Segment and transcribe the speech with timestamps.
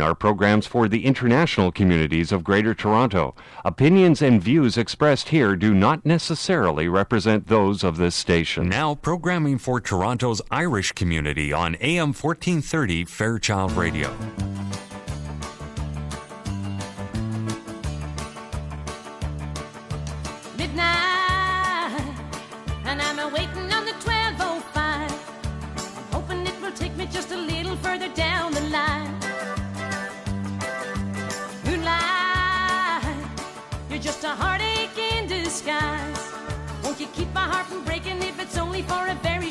[0.00, 3.34] are programs for the international communities of Greater Toronto.
[3.64, 8.68] Opinions and views expressed here do not necessarily represent those of this station.
[8.68, 14.16] Now, programming for Toronto's Irish community on AM 1430 Fairchild Radio.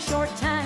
[0.08, 0.57] Short time?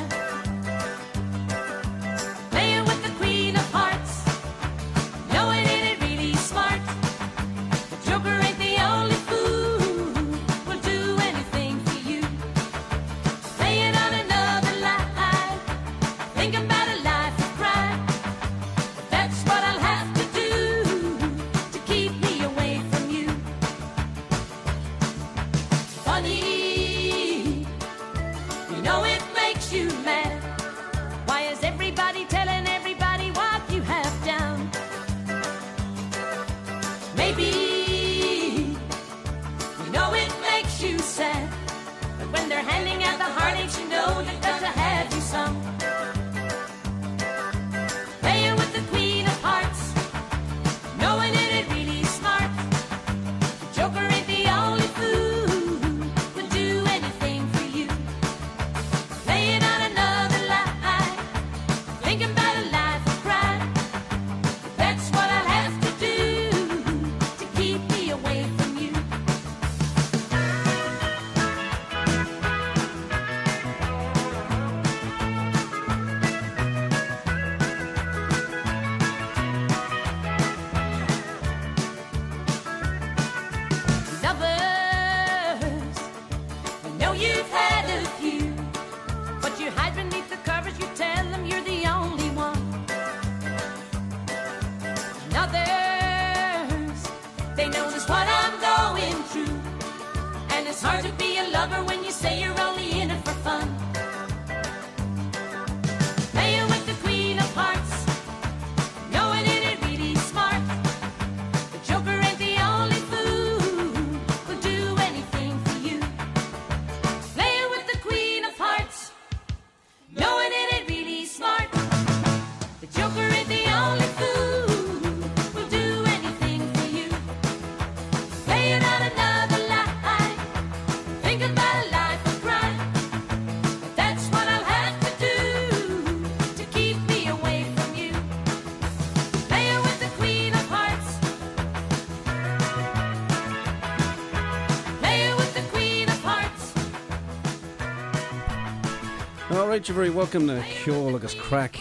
[149.72, 151.80] Right, you're very welcome to Ceol agus Craic.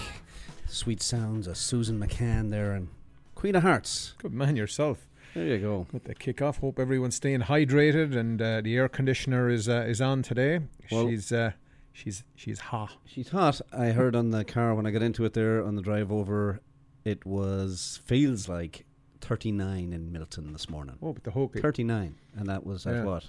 [0.68, 2.86] Sweet sounds of Susan McCann there and
[3.34, 4.14] Queen of Hearts.
[4.18, 5.08] Good man yourself.
[5.34, 5.88] There you go.
[5.92, 10.00] With the kick-off, hope everyone's staying hydrated and uh, the air conditioner is uh, is
[10.00, 10.60] on today.
[10.92, 11.50] Well- she's uh,
[11.92, 12.92] she's she's hot.
[13.06, 13.60] She's hot.
[13.72, 16.60] I heard on the car when I got into it there on the drive over,
[17.04, 18.84] it was feels like
[19.20, 20.96] 39 in Milton this morning.
[21.02, 21.60] Oh, but the hokey.
[21.60, 23.02] 39, and that was at Yeah.
[23.04, 23.24] what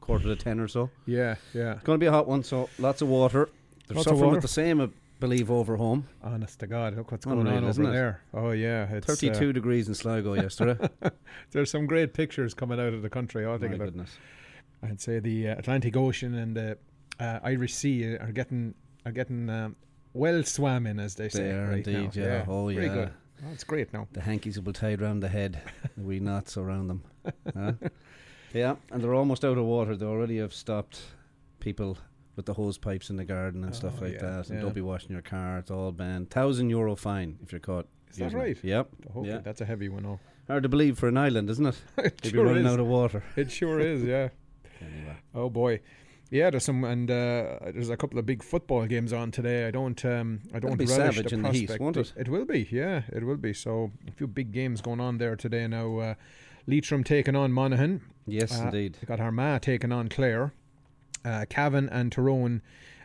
[0.00, 0.88] quarter to 10 or so.
[1.04, 1.74] Yeah, yeah.
[1.74, 3.50] It's going to be a hot one, so lots of water.
[3.88, 4.88] They're Lots suffering with the same, I
[5.20, 6.08] believe, over home.
[6.22, 8.22] Honest to God, look what's Unreal, going on over there.
[8.32, 10.88] Oh yeah, it's uh, 32 degrees in Sligo yesterday.
[11.50, 13.72] there's some great pictures coming out of the country I think.
[13.72, 14.16] My goodness.
[14.82, 16.78] I'd say the uh, Atlantic Ocean and the
[17.20, 18.74] uh, Irish Sea are getting
[19.06, 19.76] are getting um,
[20.12, 21.44] well swam in, as they say.
[21.44, 21.98] They are right now.
[21.98, 22.44] indeed, yeah.
[22.48, 22.94] Oh, Very yeah.
[22.94, 23.10] good.
[23.44, 24.06] Oh, it's great now.
[24.12, 25.60] The hankies will be tied round the head,
[25.96, 27.02] the wee knots around them.
[27.56, 27.72] Huh?
[28.52, 29.96] Yeah, and they're almost out of water.
[29.96, 31.00] They already have stopped
[31.60, 31.96] people
[32.36, 34.48] with the hose pipes in the garden and stuff Oh, like yeah, that.
[34.48, 34.62] And yeah.
[34.62, 35.58] don't be washing your car.
[35.58, 36.30] It's all banned.
[36.30, 37.86] Thousand euro fine if you're caught.
[38.10, 38.42] Is that using it.
[38.42, 38.58] right?
[38.64, 38.88] Yep.
[39.22, 39.38] Yeah.
[39.38, 40.04] That's a heavy one.
[40.06, 41.80] Oh, Hard to believe for an island, isn't it?
[41.98, 42.72] it They'd sure be running is.
[42.72, 43.22] out of water.
[43.36, 44.02] It sure is.
[44.02, 44.28] Yeah.
[44.80, 45.16] Anyway.
[45.34, 45.80] Oh boy.
[46.30, 49.66] Yeah, there's some, and uh, there's a couple of big football games on today.
[49.68, 51.80] I don't, um, I don't be relish savage the in the heat, prospect.
[51.82, 52.12] won't it?
[52.16, 53.52] It will be, yeah, it will be.
[53.52, 55.68] So a few big games going on there today.
[55.68, 56.14] Now, uh,
[56.66, 58.00] Leitrim taking on Monaghan.
[58.26, 58.96] Yes, Uh, indeed.
[59.06, 60.52] Got Armagh taking on Clare.
[61.24, 62.62] Uh, Cavan and Tyrone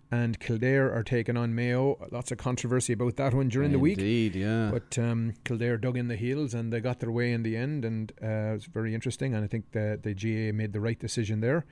[0.09, 1.97] and Kildare are taking on Mayo.
[2.11, 3.97] Lots of controversy about that one during the week.
[3.97, 4.69] Indeed, yeah.
[4.71, 7.83] But um, Kildare dug in the heels and they got their way in the end,
[7.83, 9.33] and uh, it was very interesting.
[9.33, 11.65] And I think the the GAA made the right decision there.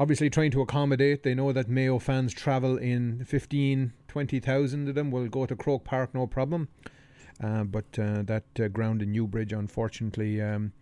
[0.00, 1.24] Obviously, trying to accommodate.
[1.24, 5.82] They know that Mayo fans travel in 15, 20,000 of them will go to Croke
[5.82, 6.68] Park, no problem.
[7.42, 10.72] Uh, but uh, that uh, ground in Newbridge, unfortunately, um,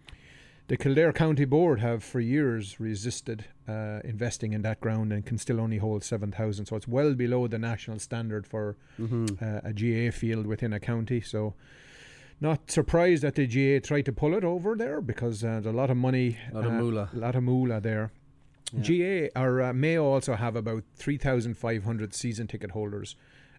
[0.69, 5.39] the Kildare County Board have for years resisted uh, investing in that ground and can
[5.39, 6.67] still only hold 7,000.
[6.67, 9.27] So it's well below the national standard for Mm-hmm.
[9.45, 11.21] uh, a GAA field within a county.
[11.21, 11.55] So
[12.41, 15.73] not surprised that the GAA tried to pull it over there because uh, there's a
[15.73, 17.11] lot of money, A lot of uh, moolah.
[17.15, 18.11] a lot of moolah there.
[18.73, 19.29] Yeah.
[19.33, 23.15] GAA or uh, Mayo also have about 3,500 season ticket holders,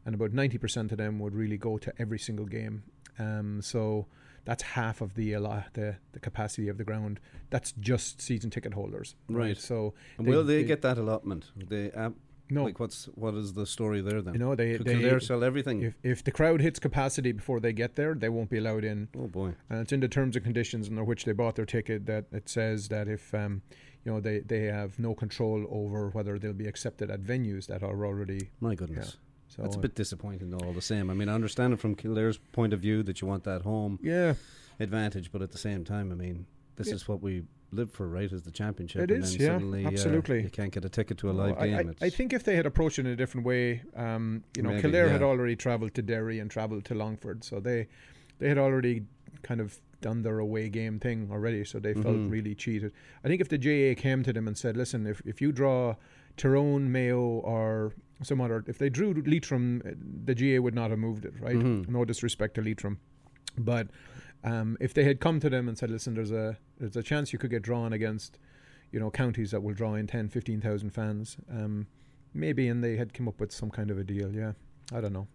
[0.06, 2.84] and about 90% of them would really go to every single game.
[3.18, 4.08] Um, so
[4.48, 5.34] that's half of the,
[5.74, 7.20] the the capacity of the ground.
[7.50, 9.58] That's just season ticket holders, Right.
[9.58, 11.52] So And will they, get that allotment?
[11.56, 12.12] They uh,
[12.50, 12.64] no?
[12.64, 14.34] like what's what is the story there then?
[14.36, 15.82] you know they, they Kildare sell everything?
[15.82, 19.10] if if the crowd hits capacity before they get there, they won't be allowed in.
[19.18, 19.54] oh boy.
[19.70, 22.48] And it's in the terms and conditions under which they bought their ticket that it
[22.48, 23.62] says that if um,
[24.06, 27.84] you know they, they have no control over whether they'll be accepted at venues that
[27.84, 29.18] are already My goodness.
[29.50, 31.10] So That's a bit disappointing though all the same.
[31.10, 33.98] I mean I understand it from Kildare's point of view that you want that home
[34.02, 34.34] yeah
[34.80, 36.46] advantage, but at the same time, I mean,
[36.76, 36.94] this Yeah.
[36.96, 38.32] is what we live for, right?
[38.32, 39.02] Is the championship.
[39.04, 40.44] It and is, then yeah, suddenly, uh, absolutely.
[40.44, 41.94] you can't get a ticket to a live game.
[42.02, 44.70] I, I think if they had approached it in a different way, um, you know,
[44.70, 47.88] Maybe, Kildare had already travelled to Derry and travelled to Longford, so they
[48.40, 49.04] they had already
[49.42, 52.30] kind of done their away game thing already, so they felt Mhm.
[52.30, 52.92] really cheated.
[53.24, 55.96] I think if the GAA came to them and said, "Listen, if if you draw
[56.38, 57.94] Tyrone, Mayo, or
[58.24, 59.82] some other, if they drew Leitrim,
[60.26, 61.56] the GAA would not have moved it, right?
[61.56, 61.88] Mhm.
[61.90, 63.00] No disrespect to Leitrim,
[63.58, 63.90] but
[64.44, 67.34] um, if they had come to them and said, "Listen, there's a there's a chance
[67.34, 68.38] you could get drawn against."
[68.92, 71.36] You know, counties that will draw in 10, 15,000 fans.
[71.52, 71.88] Um,
[72.34, 74.32] maybe, and they had come up with some kind of a deal.
[74.34, 74.54] Yeah,
[74.94, 75.28] I don't know.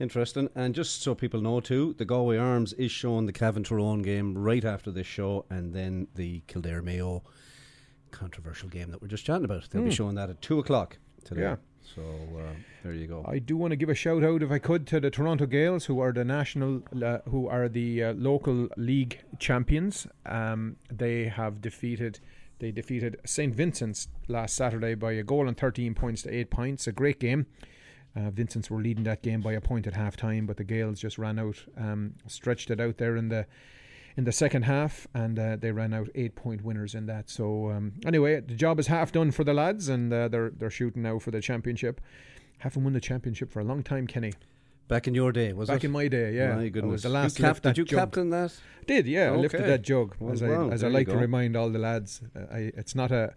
[0.00, 0.48] Interesting.
[0.56, 4.36] And just so people know too, the Galway Arms is showing the Cavan Tyrone game
[4.36, 7.22] right after this show, and then the Kildare Mayo
[8.10, 9.68] controversial game that we're just chatting about.
[9.70, 9.94] They'll be Hmm.
[9.94, 11.42] showing that at two o'clock today.
[11.42, 11.56] Yeah.
[11.94, 12.54] So uh,
[12.84, 13.24] there you go.
[13.26, 15.86] I do want to give a shout out, if I could, to the Toronto Gales,
[15.86, 20.06] who are the national, uh, who are the uh, local league champions.
[20.26, 22.20] Um, they have defeated,
[22.58, 26.86] they defeated St Vincent's last Saturday by a goal and 13 points to eight points.
[26.86, 27.46] A great game.
[28.16, 31.00] Uh, Vincent's were leading that game by a point at half time, but the Gales
[31.00, 33.46] just ran out, um, stretched it out there in the
[34.18, 37.30] in the second half, and uh, they ran out eight point winners in that.
[37.30, 40.70] So um, anyway, the job is half done for the lads, and uh, they're they're
[40.70, 42.00] shooting now for the championship.
[42.58, 44.32] Haven't won the championship for a long time, Kenny.
[44.88, 45.72] Back in your day, was it?
[45.72, 45.86] Back it?
[45.86, 46.56] in my day, yeah.
[46.56, 47.02] My goodness.
[47.02, 47.98] the last you cap- did you jug.
[47.98, 48.58] captain that?
[48.88, 51.56] Did yeah, I lifted that jug Well, as well, I as I like to remind
[51.56, 52.20] all the lads.
[52.34, 53.34] Uh, I, it's not a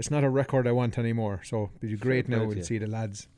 [0.00, 1.42] it's not a record I want anymore.
[1.44, 3.28] So it'd be great play now to see the lads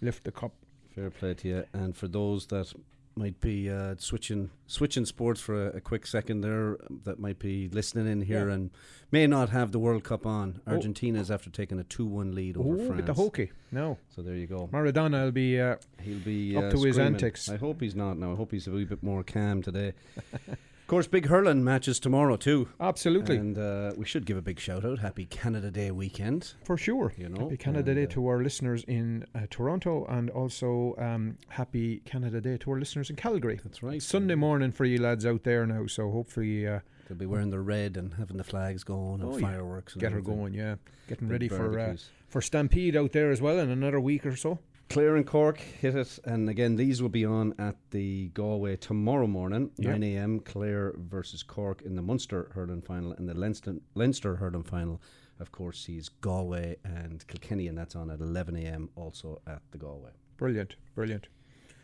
[0.00, 0.52] lift the cup.
[0.94, 1.64] Fair play to you.
[1.72, 2.72] And for those that
[3.16, 7.68] might be uh, switching switching sports for a, a quick second there, that might be
[7.68, 8.54] listening in here Yeah.
[8.54, 8.70] and
[9.12, 10.60] may not have the World Cup on.
[10.66, 10.72] Oh.
[10.72, 12.96] Argentina's after taking a two-one lead over Oh, France.
[12.96, 13.52] with the hokey.
[13.70, 14.68] No, So there you go.
[14.72, 15.60] Maradona will be.
[15.60, 17.48] Uh, He'll be Up uh, to his antics.
[17.48, 18.32] I hope he's not now.
[18.32, 19.92] I hope he's a wee bit more calm today.
[20.84, 22.68] of course, big hurling matches tomorrow too.
[22.78, 24.98] absolutely And uh, we should give a big shout out.
[24.98, 26.52] Happy Canada Day weekend.
[26.62, 27.14] for sure.
[27.16, 30.94] You know, Happy Canada and, Day uh, to our listeners in uh, Toronto, and also
[30.98, 33.58] um, Happy Canada Day to our listeners in Calgary.
[33.64, 34.02] That's right.
[34.02, 37.60] Sunday morning for you lads out there now, so hopefully uh, They'll be wearing the
[37.60, 39.46] red and having the flags going and Oh, yeah.
[39.46, 39.94] fireworks.
[39.94, 40.52] And get her going.
[40.52, 40.76] Yeah,
[41.08, 41.96] getting Big ready for uh,
[42.28, 44.58] for Stampede out there as well in another week or so.
[44.94, 49.26] Clare and Cork hit it, and again these will be on at the Galway tomorrow
[49.26, 49.90] morning, Yeah.
[49.90, 50.38] nine a.m.
[50.38, 55.02] Clare versus Cork in the Munster hurling final, and the Leinster, Leinster hurling final,
[55.40, 58.88] of course, sees Galway and Kilkenny, and that's on at eleven a.m.
[58.94, 60.10] also at the Galway.
[60.36, 61.26] Brilliant, brilliant.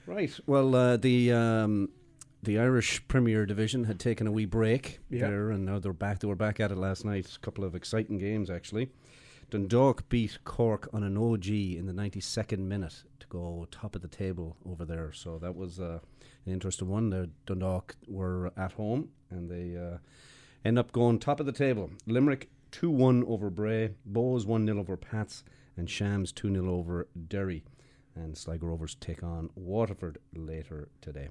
[0.06, 0.38] Right.
[0.46, 1.88] Well, uh, the um,
[2.44, 5.26] the Irish Premier Division had taken a wee break Yeah.
[5.28, 6.20] there, and now they're back.
[6.20, 7.34] They were back at it last night.
[7.34, 8.90] A couple of exciting games actually.
[9.50, 14.56] Dundalk beat Cork on an OG in the 92nd minute go top of the table
[14.68, 15.12] over there.
[15.12, 16.00] So that was uh,
[16.44, 17.08] an interesting one.
[17.08, 19.98] The Dundalk were at home and they uh,
[20.64, 21.90] end up going top of the table.
[22.06, 25.44] Limerick 2 1 over Bray, Bohs 1 0 over Pats,
[25.76, 27.64] and Shams 2 0 over Derry.
[28.14, 31.28] And Sligo Rovers take on Waterford later today.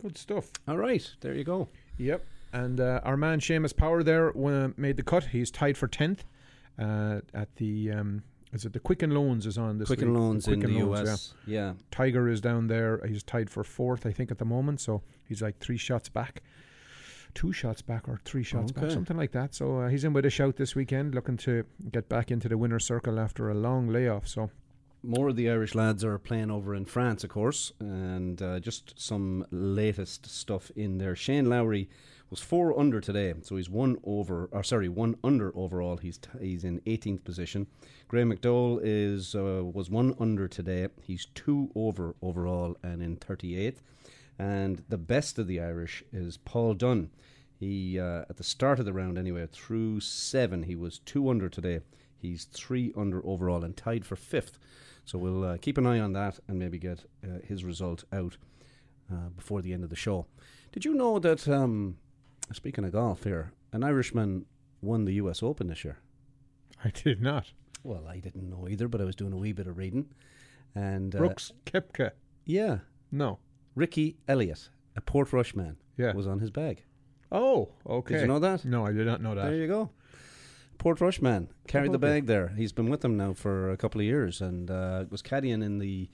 [0.00, 0.50] Good stuff.
[0.68, 1.68] All right, there you go.
[1.98, 2.24] Yep.
[2.52, 5.24] And uh, our man Seamus Power there uh, made the cut.
[5.26, 6.24] He's tied for tenth
[6.78, 7.90] uh, at the.
[7.90, 10.18] Um, is it the Quicken Loans is on this Quicken week?
[10.18, 11.12] Loans in the Quicken Loans, yeah.
[11.12, 11.34] US.
[11.46, 11.72] Yeah.
[11.90, 13.00] Tiger is down there.
[13.06, 14.80] He's tied for fourth, I think, at the moment.
[14.80, 16.42] So he's like three shots back,
[17.34, 19.54] two shots back, or three shots back, something like that.
[19.54, 22.58] So uh, he's in with a shout this weekend, looking to get back into the
[22.58, 24.26] winner's circle after a long layoff.
[24.26, 24.50] So
[25.02, 28.98] More of the Irish lads are playing over in France, of course, and uh, just
[29.00, 31.14] some latest stuff in there.
[31.16, 31.88] Shane Lowry
[32.30, 35.96] was four under today, so he's one over, or sorry, one under overall.
[35.96, 37.66] He's t- he's in 18th position.
[38.06, 40.88] Graham McDowell is uh, was one under today.
[41.02, 43.78] He's two over overall and in 38th.
[44.38, 47.10] And the best of the Irish is Paul Dunne.
[47.58, 51.48] He uh, at the start of the round anyway, through seven, he was two under
[51.48, 51.80] today.
[52.16, 54.58] He's three under overall and tied for fifth.
[55.04, 58.36] So we'll uh, keep an eye on that and maybe get uh, his result out
[59.12, 60.26] uh, before the end of the show.
[60.70, 61.48] Did you know that?
[61.48, 61.96] Um,
[62.52, 64.46] speaking of golf, here, an Irishman
[64.82, 65.42] won the U.S.
[65.42, 65.98] Open this year.
[66.84, 67.52] I did not.
[67.82, 70.06] Well, I didn't know either, but I was doing a wee bit of reading,
[70.74, 72.12] and uh, Brooks Koepka.
[72.44, 72.78] yeah,
[73.10, 73.38] No.
[73.76, 76.12] Ricky Elliott, a Portrush man, Yeah.
[76.12, 76.84] was on his bag.
[77.32, 78.14] Oh, okay.
[78.14, 78.64] Did you know that?
[78.64, 79.44] No, I did not know that.
[79.44, 79.90] There you go.
[80.78, 82.48] Portrush man carried the bag there.
[82.48, 85.78] He's been with them now for a couple of years, and uh, was caddying in
[85.78, 86.08] the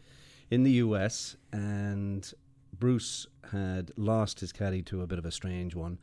[0.51, 1.37] in the U.S.
[1.53, 2.31] And
[2.79, 5.99] Bruce had lost his caddy to a bit of a strange one,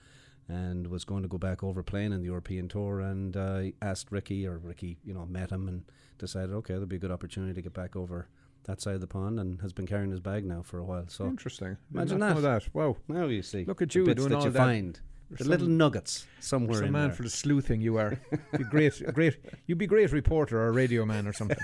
[0.47, 2.99] and was going to go back over playing in the European Tour.
[2.99, 5.83] And uh, asked Ricky, or Ricky, you know, met him and
[6.17, 8.27] decided, okay, there'll be a good opportunity to get back over
[8.65, 11.05] that side of the pond, and has been carrying his bag now for a while.
[11.07, 11.77] So Interesting.
[11.93, 12.41] Imagine that.
[12.41, 12.73] that.
[12.73, 12.95] Wow.
[13.07, 13.65] now you see.
[13.65, 14.59] Look at you doing that all you that.
[14.59, 14.99] find.
[15.29, 17.15] The little nuggets somewhere Some man there.
[17.15, 18.19] for the sleuthing you are.
[18.59, 19.37] you great, great.
[19.65, 21.57] You'd be great reporter or radio man or something.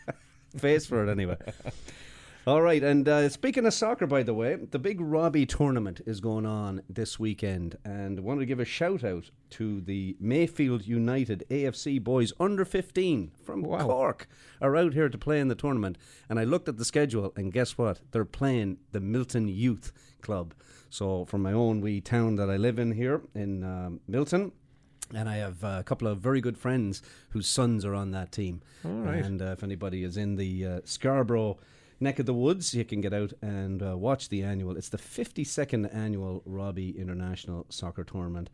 [0.56, 1.36] face for it anyway.
[2.46, 6.20] All right, and uh, speaking of soccer, by the way, the big Robbie tournament is
[6.20, 10.86] going on this weekend, and I wanted to give a shout out to the Mayfield
[10.86, 13.86] United AFC boys under 15 from Wow.
[13.86, 14.26] Cork
[14.58, 15.98] are out here to play in the tournament.
[16.30, 18.00] And I looked at the schedule, and guess what?
[18.10, 19.92] They're playing the Milton Youth
[20.22, 20.54] Club.
[20.88, 24.52] So from my own wee town that I live in here in um, Milton.
[25.14, 28.32] And I have uh, a couple of very good friends whose sons are on that
[28.32, 28.62] team.
[28.84, 29.24] All right.
[29.24, 31.58] And uh, if anybody is in the uh, Scarborough
[32.00, 34.76] neck of the woods, you can get out and uh, watch the annual.
[34.76, 38.50] It's the 52nd annual Robbie International Soccer Tournament,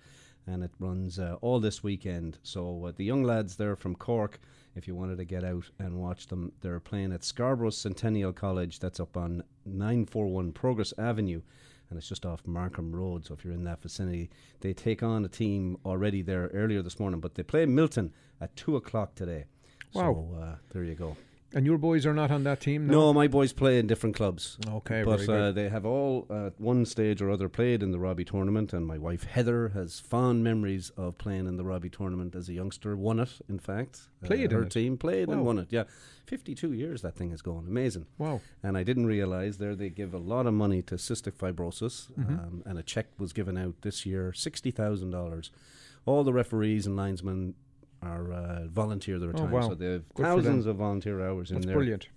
[0.46, 2.38] and it runs uh, all this weekend.
[2.42, 4.40] So uh, the young lads there from Cork,
[4.74, 8.80] if you wanted to get out and watch them, they're playing at Scarborough Centennial College.
[8.80, 11.42] That's up on 941 Progress Avenue.
[11.88, 14.28] And it's just off Markham Road, so if you're in that vicinity,
[14.60, 18.56] they take on a team already there earlier this morning, but they play Milton at
[18.56, 19.44] two o'clock today.
[19.92, 20.26] Wow.
[20.32, 21.16] So uh, there you go.
[21.56, 22.86] And your boys are not on that team?
[22.86, 24.58] No, my boys play in different clubs.
[24.68, 28.26] Okay, but uh, they have all at one stage or other played in the Robbie
[28.26, 32.50] tournament, and my wife Heather has fond memories of playing in the Robbie tournament as
[32.50, 32.94] a youngster.
[32.94, 34.00] Won it, in fact.
[34.22, 34.70] Uh, Played in her it?
[34.70, 35.68] team played and won it.
[35.70, 35.84] Yeah,
[36.26, 37.64] fifty-two years that thing has gone.
[37.66, 38.04] Amazing.
[38.18, 38.42] Wow.
[38.62, 42.34] And I didn't realize there they give a lot of money to cystic fibrosis, Mm-hmm.
[42.34, 45.50] um, and a check was given out this year, sixty thousand dollars.
[46.04, 47.54] All the referees and linesmen
[48.06, 49.68] are uh, volunteer their Oh, time, wow.
[49.68, 51.75] so they have Good thousands of volunteer hours in there.
[51.75, 52.08] brilliant.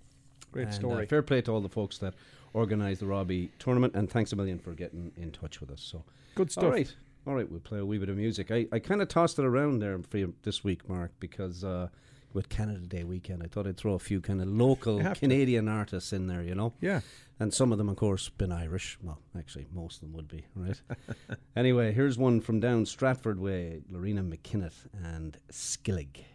[0.52, 1.06] Great And, uh, story.
[1.06, 2.14] fair play to all the folks that
[2.56, 5.82] organised the Robbie tournament, and thanks a million for getting in touch with us.
[5.82, 6.04] So,
[6.36, 6.64] Good stuff.
[6.64, 6.94] all right,
[7.28, 8.50] all right, we'll play a wee bit of music.
[8.52, 11.90] I, I kind of tossed it around there for you this week, Mark, because uh,
[12.34, 15.20] with Canada Day weekend, I thought I'd throw a few kind of local have to.
[15.22, 16.74] Canadian artists in there, you know.
[16.82, 17.02] Yeah.
[17.40, 18.98] And some of them, of course, been Irish.
[19.02, 20.82] Well, actually, most of them would be, right?
[21.56, 26.26] anyway, here's one from down Stratford Way, Loreena McKennitt and Skellig.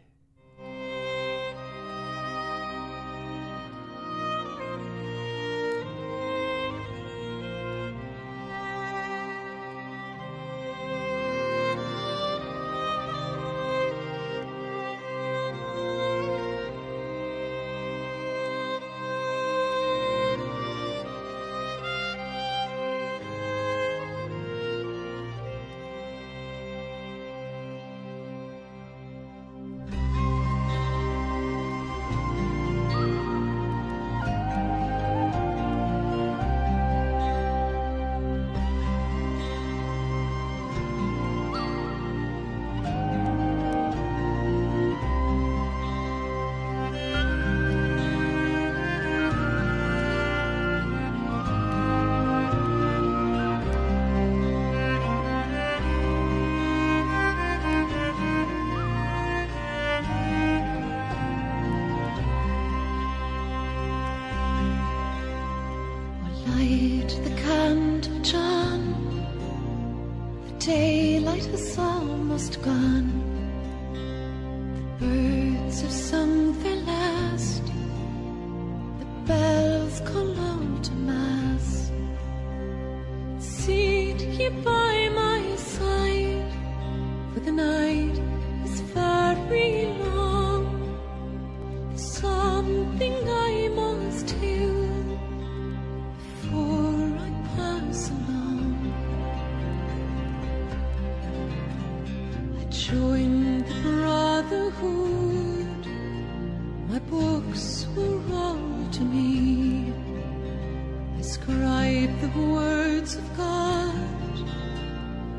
[111.48, 113.94] Read the words of God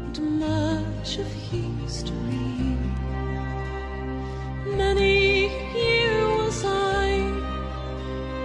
[0.05, 2.77] and much of history.
[4.65, 7.07] Many a year was I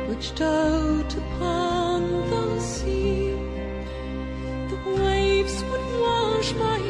[0.08, 3.30] watched out upon the sea.
[4.72, 6.89] The waves would wash my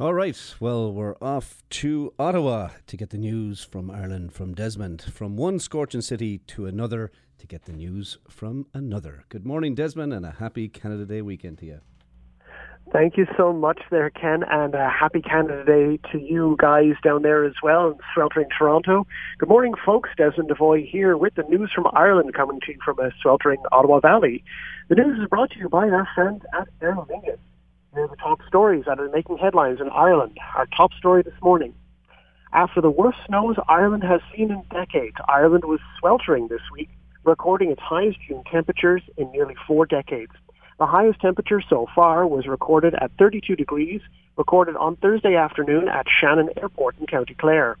[0.00, 5.02] All right, well, we're off to Ottawa to get the news from Ireland from Desmond.
[5.02, 9.24] From one scorching city to another to get the news from another.
[9.28, 11.80] Good morning, Desmond, and a happy Canada Day weekend to you.
[12.90, 17.20] Thank you so much there, Ken, and a happy Canada Day to you guys down
[17.20, 19.06] there as well in sweltering Toronto.
[19.38, 20.08] Good morning, folks.
[20.16, 24.00] Desmond Devoy here with the news from Ireland coming to you from a sweltering Ottawa
[24.00, 24.42] Valley.
[24.88, 27.38] The news is brought to you by our friends at Aer Lingus.
[27.94, 30.38] Are the top stories that are making headlines in Ireland.
[30.56, 31.74] Our top story this morning.
[32.54, 36.88] After the worst snows Ireland has seen in decades, Ireland was sweltering this week,
[37.24, 40.32] recording its highest June temperatures in nearly four decades.
[40.78, 44.00] The highest temperature so far was recorded at 32 degrees,
[44.38, 47.76] recorded on Thursday afternoon at Shannon Airport in County Clare.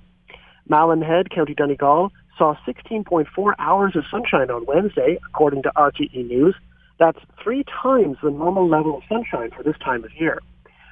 [0.68, 6.54] Malin Head, County Donegal, saw 16.4 hours of sunshine on Wednesday, according to RTE News.
[7.02, 10.38] That's three times the normal level of sunshine for this time of year.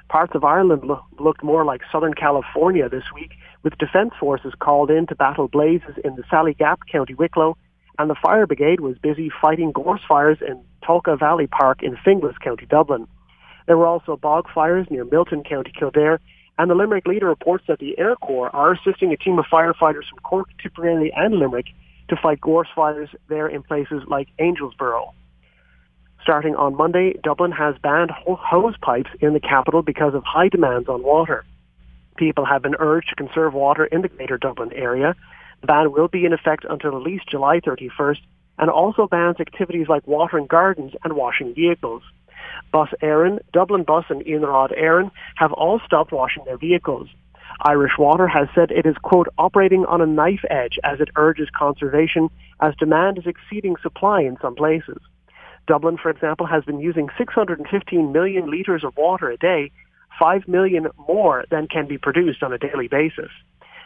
[0.09, 3.31] Parts of Ireland lo- looked more like Southern California this week,
[3.63, 7.55] with defence forces called in to battle blazes in the Sally Gap, County Wicklow,
[7.97, 12.37] and the fire brigade was busy fighting gorse fires in Tolka Valley Park in Finglas,
[12.43, 13.07] County Dublin.
[13.67, 16.19] There were also bog fires near Milton, County Kildare,
[16.57, 20.09] and the Limerick Leader reports that the Air Corps are assisting a team of firefighters
[20.09, 21.67] from Cork, Tipperary, and Limerick
[22.09, 25.13] to fight gorse fires there in places like Anglesborough.
[26.23, 30.49] Starting on Monday, Dublin has banned ho- hose pipes in the capital because of high
[30.49, 31.43] demands on water.
[32.15, 35.15] People have been urged to conserve water in the Greater Dublin area.
[35.61, 38.19] The ban will be in effect until at least July 31st
[38.59, 42.03] and also bans activities like watering gardens and washing vehicles.
[42.71, 47.07] Bus Éireann, Dublin Bus and Iarnród Éireann have all stopped washing their vehicles.
[47.63, 51.49] Irish Water has said it is, quote, operating on a knife edge as it urges
[51.55, 52.29] conservation
[52.59, 54.97] as demand is exceeding supply in some places.
[55.67, 59.71] Dublin, for example, has been using 615 million litres of water a day,
[60.19, 63.29] 5 million more than can be produced on a daily basis.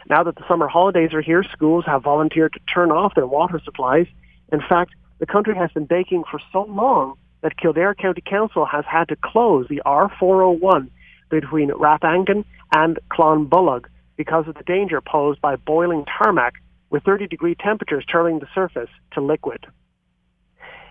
[0.08, 3.60] Now that the summer holidays are here, schools have volunteered to turn off their water
[3.64, 4.06] supplies.
[4.52, 8.84] In fact, the country has been baking for so long that Kildare County Council has
[8.88, 10.90] had to close the R401
[11.28, 13.86] between Rathangan and Clonbullogue
[14.16, 16.54] because of the danger posed by boiling tarmac
[16.90, 19.66] with 30 degree temperatures turning the surface to liquid.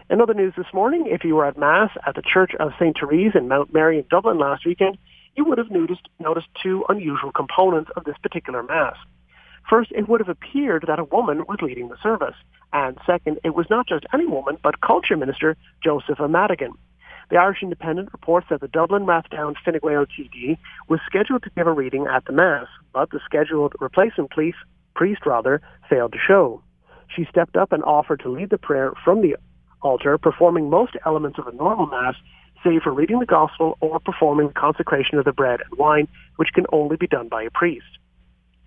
[0.07, 2.95] In other news this morning, if you were at Mass at the Church of St.
[2.99, 4.99] Therese in Mount Merrion in Dublin last weekend,
[5.35, 8.95] you would have noticed, noticed two unusual components of this particular Mass.
[9.67, 12.35] First, it would have appeared that a woman was leading the service.
[12.71, 16.73] And second, it was not just any woman, but Culture Minister Josepha Madigan.
[17.31, 21.65] The Irish Independent reports that the Dublin Rathdown Fine Gael TD was scheduled to give
[21.65, 24.59] a reading at the Mass, but the scheduled replacement priest,
[24.93, 26.61] priest rather, failed to show.
[27.07, 29.35] She stepped up and offered to lead the prayer from the
[29.85, 32.15] altar, performing most elements of a normal Mass,
[32.63, 36.49] save for reading the Gospel or performing the consecration of the bread and wine, which
[36.53, 37.85] can only be done by a priest.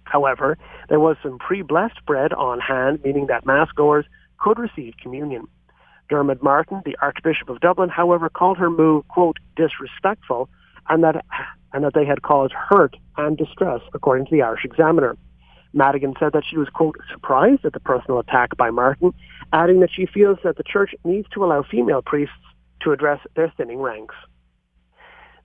[0.05, 0.57] However,
[0.89, 4.07] there was some pre-blessed bread on hand, meaning that Mass goers
[4.39, 5.49] could receive communion.
[6.09, 10.49] Dermot Martin, the Archbishop of Dublin, however, called her move, quote, disrespectful,
[10.89, 11.25] and that,
[11.73, 15.17] and that they had caused hurt and distress, according to the Irish Examiner.
[15.73, 19.13] Madigan said that she was, quote, surprised at the personal attack by Martin,
[19.53, 22.35] adding that she feels that the Church needs to allow female priests
[22.81, 24.15] to address their thinning ranks.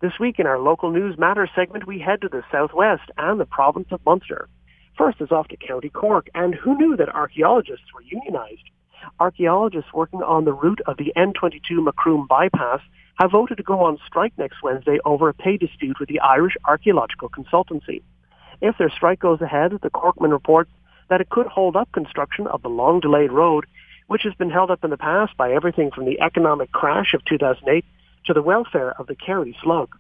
[0.02, 3.46] This week in our local news matters segment, we head to the southwest and the
[3.46, 4.50] province of Munster.
[4.98, 8.70] First is off to County Cork, and who knew that archaeologists were unionized?
[9.20, 12.82] Archaeologists working on the route of the N22 Macroom bypass
[13.20, 16.56] have voted to go on strike next Wednesday over a pay dispute with the Irish
[16.66, 18.02] Archaeological Consultancy.
[18.62, 20.72] If their strike goes ahead, the Corkman reports
[21.10, 23.66] that it could hold up construction of the long-delayed road,
[24.08, 27.24] which has been held up in the past by everything from the economic crash of
[27.26, 27.86] 2008
[28.26, 29.96] to the welfare of the Kerry slug.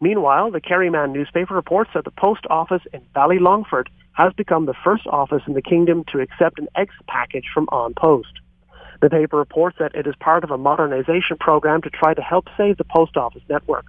[0.00, 5.06] Meanwhile, the Kerryman newspaper reports that the post office in Ballylongford has become the first
[5.06, 8.40] office in the kingdom to accept an exit package from An Post.
[9.00, 12.48] The paper reports that it is part of a modernization program to try to help
[12.56, 13.86] save the post office network.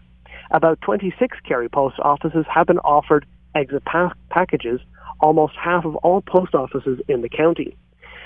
[0.51, 3.25] About 26 Kerry post offices have been offered
[3.55, 4.81] exit pa- packages,
[5.19, 7.75] almost half of all post offices in the county.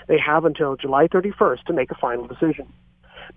[0.08, 2.68] They have until July 31st to make a final decision.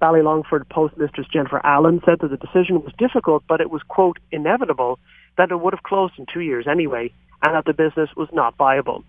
[0.00, 4.98] Ballylongford postmistress Jennifer Allen said that the decision was difficult, but it was, quote, inevitable
[5.36, 8.56] that it would have closed in two years anyway, and that the business was not
[8.56, 9.04] viable.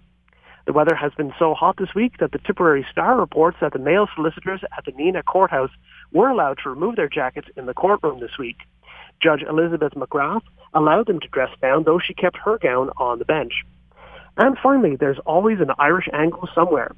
[0.65, 3.80] The weather has been so hot this week that the Tipperary Star reports that the
[3.80, 5.72] male solicitors at the Nenagh Courthouse
[6.13, 8.58] were allowed to remove their jackets in the courtroom this week.
[9.23, 10.41] Judge Elizabeth McGrath
[10.73, 13.53] allowed them to dress down, though she kept her gown on the bench.
[14.36, 16.91] And finally, there's always an Irish angle somewhere.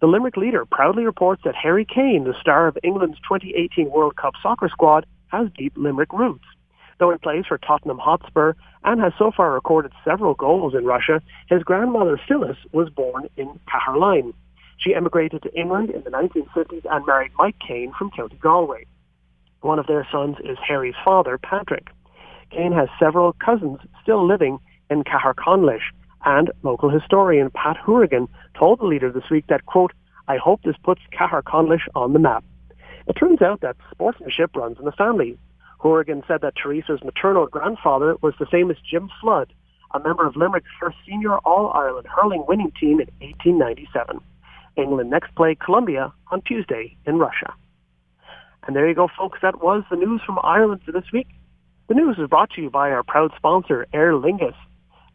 [0.00, 4.34] The Limerick leader proudly reports that Harry Kane, the star of England's 2018 World Cup
[4.42, 6.44] soccer squad, has deep Limerick roots.
[6.98, 8.52] Though he plays for Tottenham Hotspur
[8.84, 13.58] and has so far recorded several goals in Russia, his grandmother Phyllis was born in
[13.66, 14.34] Caherline.
[14.76, 18.86] She emigrated to England in the 1950s and married Mike Kane from County Galway.
[19.62, 21.88] One of their sons is Harry's father, Patrick.
[22.50, 24.58] Kane has several cousins still living
[24.90, 25.92] in Caherconlish,
[26.24, 29.92] and local historian Pat Hourigan told the leader this week that, quote,
[30.26, 32.44] I hope this puts Caherconlish on the map.
[33.06, 35.38] It turns out that sportsmanship runs in the family.
[35.78, 39.52] Hourigan said that Teresa's maternal grandfather was the famous Jim Flood,
[39.94, 44.20] a member of Limerick's first senior All-Ireland hurling winning team in 1897.
[44.76, 47.54] England next play Colombia on Tuesday in Russia.
[48.66, 49.38] And there you go, folks.
[49.42, 51.28] That was the news from Ireland for this week.
[51.88, 54.54] The news is brought to you by our proud sponsor, Aer Lingus.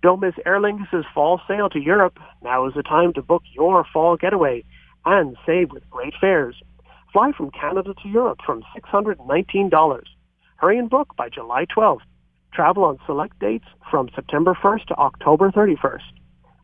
[0.03, 2.19] Don't miss Aer Lingus' fall sale to Europe.
[2.43, 4.63] Now is the time to book your fall getaway
[5.05, 6.55] and save with great fares.
[7.13, 10.01] Fly from Canada to Europe from $619.
[10.57, 12.01] Hurry and book by July 12th.
[12.53, 16.01] Travel on select dates from September 1st to October 31st.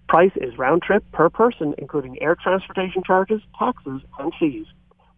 [0.10, 4.65] Price is round trip per person, including air transportation charges, taxes, and fees.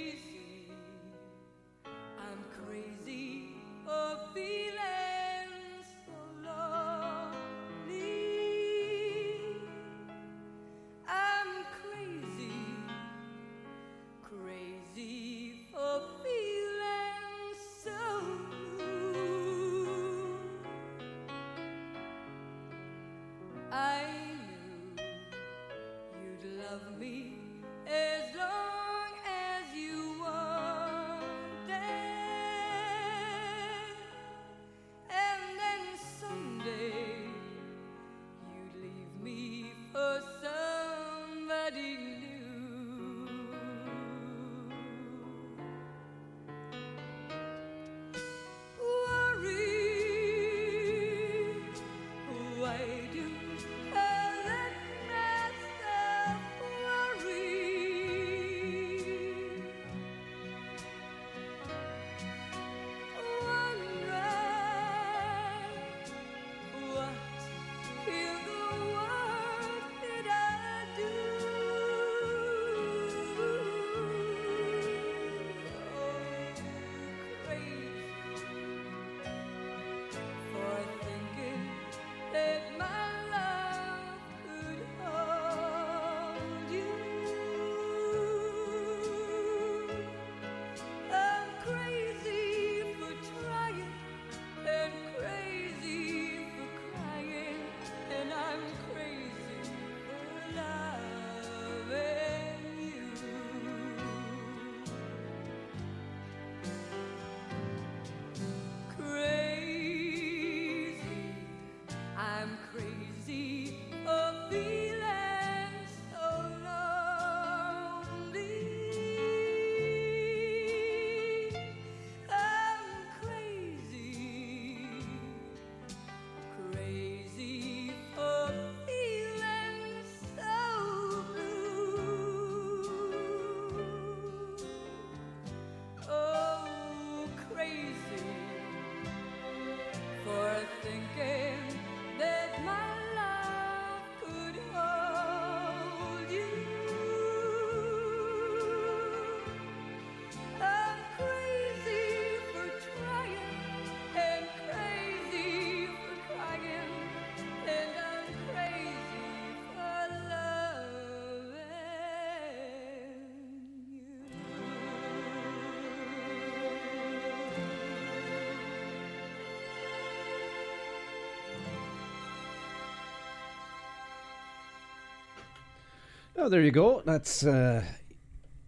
[176.37, 177.03] Oh, there you go.
[177.05, 177.85] That's uh,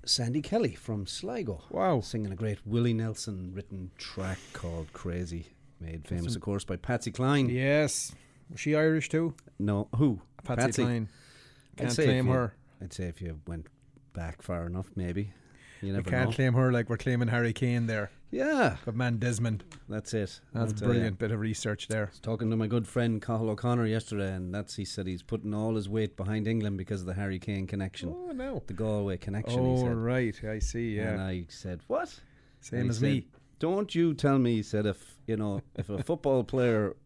[0.05, 1.63] Sandy Kelly from Sligo.
[1.71, 2.01] Wow.
[2.01, 5.47] Singing a great Willie Nelson written track called Crazy,
[5.81, 7.49] made famous, of course, by Patsy Cline.
[7.49, 8.15] Yes.
[8.51, 9.35] Was she Irish too?
[9.59, 10.21] No, who?
[10.45, 11.09] Patsy, Cline.
[11.75, 12.55] I'd Can't say claim you- her.
[12.83, 13.67] I'd say if you went
[14.13, 15.33] back far enough, maybe.
[15.87, 16.35] You can't know.
[16.35, 18.11] claim her like we're claiming Harry Kane there.
[18.31, 19.63] Yeah, Good man Desmond.
[19.89, 20.41] that's it.
[20.53, 20.87] That's ya.
[20.89, 22.11] brilliant bit of research there.
[22.21, 25.77] talking to my good friend Cahill O'Connor yesterday, and that's he said he's putting all
[25.77, 28.63] his weight behind England because of the Harry Kane connection, Oh no.
[28.67, 29.65] the Galway connection.
[29.77, 30.97] he Oh right, I see.
[30.97, 31.11] Yeah.
[31.13, 32.21] And I said, "What?"
[32.61, 33.27] same as said, me.
[33.61, 36.97] Don't you tell me, he said, if you know, if a football player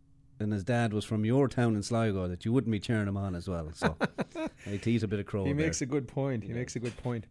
[0.40, 3.16] and his dad was from your town in Sligo, that you wouldn't be cheering him
[3.18, 3.68] on as well.
[3.74, 3.96] So
[4.66, 5.44] I tease a bit of crow.
[5.44, 5.66] He there.
[5.66, 6.44] makes a good point.
[6.44, 7.26] He makes a good point.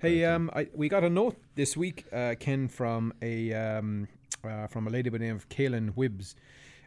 [0.00, 4.08] Hey, um, I, we got a note this week, uh, Ken, from a um,
[4.44, 6.34] uh, from a lady by the name of Kaylin Wibbs,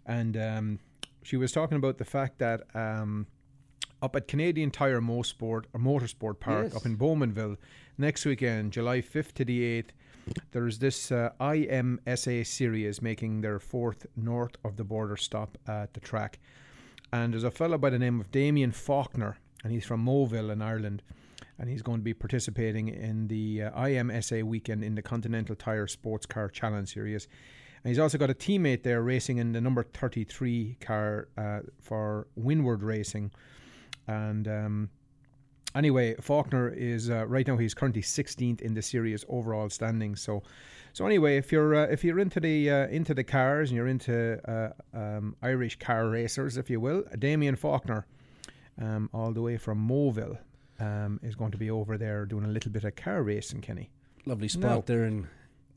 [0.06, 0.80] and um,
[1.24, 3.28] she was talking about the fact that um,
[4.02, 6.76] up at Canadian Tire Motorsport or Motorsport Park Yes.
[6.76, 7.58] up in Bowmanville
[7.98, 9.94] next weekend, July fifth to the eighth.
[10.52, 16.00] There's this uh, IMSA series making their fourth north of the border stop at the
[16.00, 16.40] track,
[17.12, 20.62] and there's a fellow by the name of Damien Faulkner, and he's from Moville in
[20.62, 21.02] Ireland
[21.64, 25.88] and he's going to be participating in the uh, IMSA weekend in the Continental Tire
[25.88, 27.30] Sports Car Challenge Series.
[27.82, 32.28] And he's also got a teammate there racing in the number 33 car uh, for
[32.36, 33.32] Windward Racing.
[34.08, 34.90] And um,
[35.74, 40.20] anyway, Faulkner is uh, right now he's currently 16th in the series overall standings.
[40.22, 40.44] So,
[40.92, 43.88] so anyway, if you're uh, if you're into the uh, into the cars and you're
[43.88, 48.06] into uh, um, Irish car racers, if you will, Damien Faulkner,
[48.82, 50.40] um, all the way from Moville,
[50.80, 53.90] um, is going to be over there doing a little bit of car racing, Kenny.
[54.26, 55.28] Lovely spot there in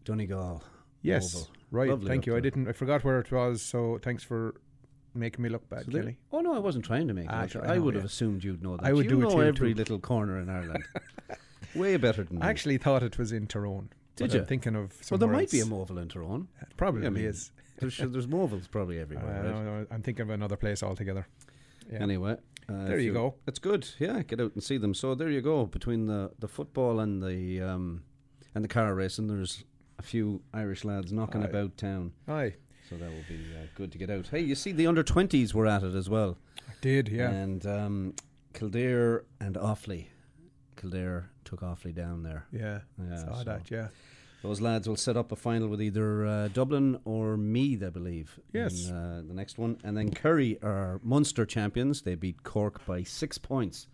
[0.04, 0.62] Donegal.
[1.02, 1.48] Yes, Oval.
[1.70, 1.88] right.
[1.90, 2.36] Lovely Thank you.
[2.36, 2.68] I didn't.
[2.68, 3.62] I forgot where it was.
[3.62, 4.54] So thanks for
[5.14, 7.50] making me look bad, So there- oh no, I wasn't trying to make Ah, it.
[7.52, 7.68] sure, up.
[7.68, 8.00] I I, know, would yeah.
[8.00, 8.84] have assumed you'd know that.
[8.84, 9.78] I would you do know every too.
[9.78, 10.84] little corner in Ireland.
[11.74, 12.42] Way better than me.
[12.42, 13.90] I actually thought it was in Tyrone.
[14.16, 14.40] Did you?
[14.40, 14.92] I'm thinking of.
[15.10, 15.70] well, there might be a else.
[15.70, 16.48] Moville in Tyrone.
[16.62, 17.50] It probably I mean, is.
[17.78, 19.42] There's, there's Movilles probably Uh, everywhere.
[19.42, 21.26] no, no, I'm thinking of another place altogether.
[21.92, 21.98] Yeah.
[22.02, 22.36] Anyway,
[22.68, 23.34] uh, There you go.
[23.46, 23.88] It's good.
[23.98, 24.94] Yeah, get out and see them.
[24.94, 25.66] So there you go.
[25.66, 28.02] Between the, the football and the um,
[28.54, 29.64] and the car racing, there's
[29.98, 31.46] a few Irish lads knocking Aye.
[31.46, 32.12] about town.
[32.28, 32.54] Aye,
[32.88, 34.28] So that will be uh, good to get out.
[34.28, 36.36] Hey, you see the under twenties were at it as well.
[36.68, 37.08] I did.
[37.08, 37.30] Yeah.
[37.30, 38.14] And um,
[38.52, 40.06] Kildare and Offaly.
[40.76, 42.46] Kildare took Offaly down there.
[42.52, 42.80] yeah.
[43.02, 43.70] Yeah, Saw so that.
[43.70, 43.88] Yeah.
[44.46, 48.38] Those lads will set up a final with either uh, Dublin or Meath, I believe.
[48.52, 48.86] Yes.
[48.86, 49.76] In, uh, the next one.
[49.82, 52.02] And then Kerry are Munster champions.
[52.02, 53.88] They beat Cork by six points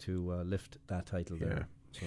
[0.00, 1.66] to uh, lift that title there.
[1.90, 2.06] So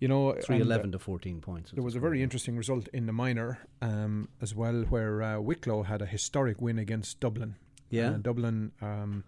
[0.00, 1.70] You know, 3 and, uh, 11 to 14 points.
[1.72, 5.82] There was a very interesting result in the minor um, as well, where uh, Wicklow
[5.82, 7.56] had a historic win against Dublin.
[7.90, 8.12] Yeah.
[8.12, 8.72] Uh, Dublin.
[8.80, 9.24] Um,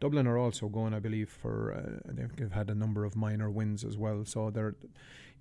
[0.00, 3.84] Dublin are also going, I believe, for uh, they've had a number of minor wins
[3.84, 4.24] as well.
[4.24, 4.74] So they're,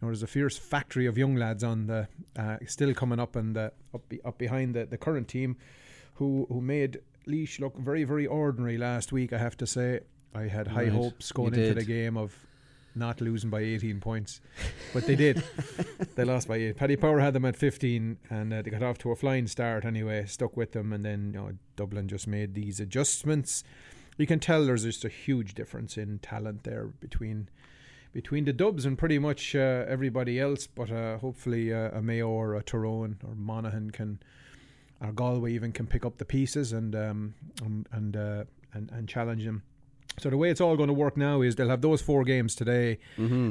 [0.02, 2.08] you know, there's a fierce factory of young lads on the
[2.38, 5.58] uh, still coming up and uh, up be, up behind the, the current team,
[6.16, 9.34] who who made Laois look very very ordinary last week.
[9.34, 10.02] I have to say,
[10.34, 10.92] I had high Right.
[10.92, 11.84] hopes going You into did.
[11.84, 12.36] the game of
[12.96, 14.42] not losing by 18 points,
[14.94, 15.44] but they did.
[16.16, 16.76] they lost by eight.
[16.76, 19.86] Paddy Power had them at 15, and uh, they got off to a flying start
[19.86, 20.26] anyway.
[20.26, 23.64] Stuck with them, and then you know, Dublin just made these adjustments.
[24.18, 27.48] You can tell there's just a huge difference in talent there between
[28.12, 30.68] between the Dubs and pretty much uh, everybody else.
[30.68, 34.20] But uh, hopefully, uh, a Mayo or a Tyrone or Monaghan can,
[35.02, 38.44] or Galway even can pick up the pieces and um, and and, uh,
[38.74, 39.64] and and challenge them.
[40.20, 42.54] So the way it's all going to work now is they'll have those four games
[42.54, 43.00] today,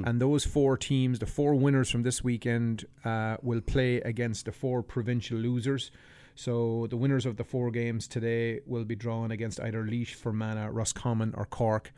[0.04, 4.52] and those four teams, the four winners from this weekend, uh, will play against the
[4.52, 5.90] four provincial losers.
[6.34, 10.68] So the winners of the four games today will be drawn against either Laois, Fermanagh,
[10.70, 11.90] Roscommon, or Cork.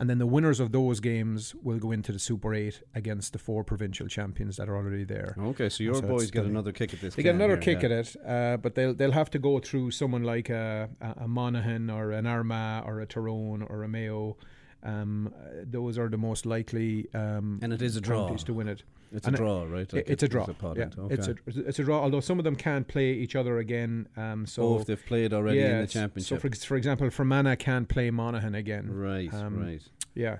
[0.00, 3.38] And then the winners of those games will go into the Super 8 against the
[3.38, 5.36] four provincial champions that are already there.
[5.38, 7.14] Okay, so your So boys get another kick at this.
[7.14, 7.90] They get another here, kick yeah.
[7.90, 11.90] at it, uh, but they'll they'll have to go through someone like a, a, Monaghan
[11.90, 14.38] or an Armagh or a Tyrone or a Mayo.
[14.82, 15.34] Um,
[15.64, 18.34] those are the most likely um, And it is a draw.
[18.34, 18.82] to win it.
[19.12, 19.92] It's And a draw, right?
[19.92, 20.46] Like it's a draw.
[20.48, 21.14] It's a yeah, okay.
[21.14, 21.34] it's a
[21.66, 22.00] it's a draw.
[22.00, 24.08] Although some of them can't play each other again.
[24.16, 26.40] Um, so oh, if they've played already yeah, in the championship.
[26.40, 28.88] So for for example, Fermanagh can't play Monaghan again.
[28.92, 29.82] right, um, right.
[30.14, 30.38] Yeah.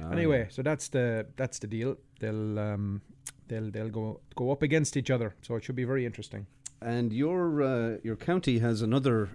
[0.00, 1.96] Ah, Anyway, so that's the that's the deal.
[2.20, 3.00] They'll um,
[3.48, 5.34] they'll they'll go go up against each other.
[5.42, 6.46] So it should be very interesting.
[6.82, 9.30] And your uh, your county has another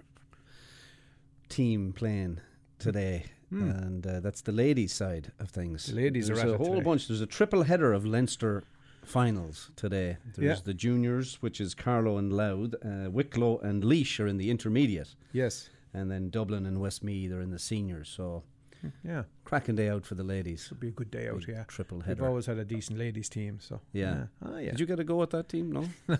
[1.48, 2.40] team playing
[2.78, 3.24] today,
[3.60, 5.86] and uh, that's the ladies' side of things.
[5.86, 5.96] Hmm.
[5.96, 6.80] The ladies are There's a whole today.
[6.84, 7.08] bunch.
[7.08, 8.64] There's a triple header of Leinster
[9.04, 10.16] finals today.
[10.36, 10.62] There's Yeah.
[10.64, 15.14] the juniors, which is Carlow and Louth, uh, Wicklow and Laois are in the intermediate,
[15.32, 15.70] Yes.
[15.92, 18.08] and then Dublin and Westmeath are in the seniors.
[18.08, 18.44] So
[19.04, 19.24] Yeah.
[19.44, 20.66] cracking day out for the ladies.
[20.66, 21.46] It'll be a good day out.
[21.46, 21.64] Yeah.
[21.64, 22.22] triple header.
[22.22, 23.58] We've always had a decent ladies team.
[23.60, 24.26] So Yeah.
[24.40, 24.70] Ah, yeah.
[24.70, 25.70] Did you get a go at that team?
[25.72, 26.16] No, no,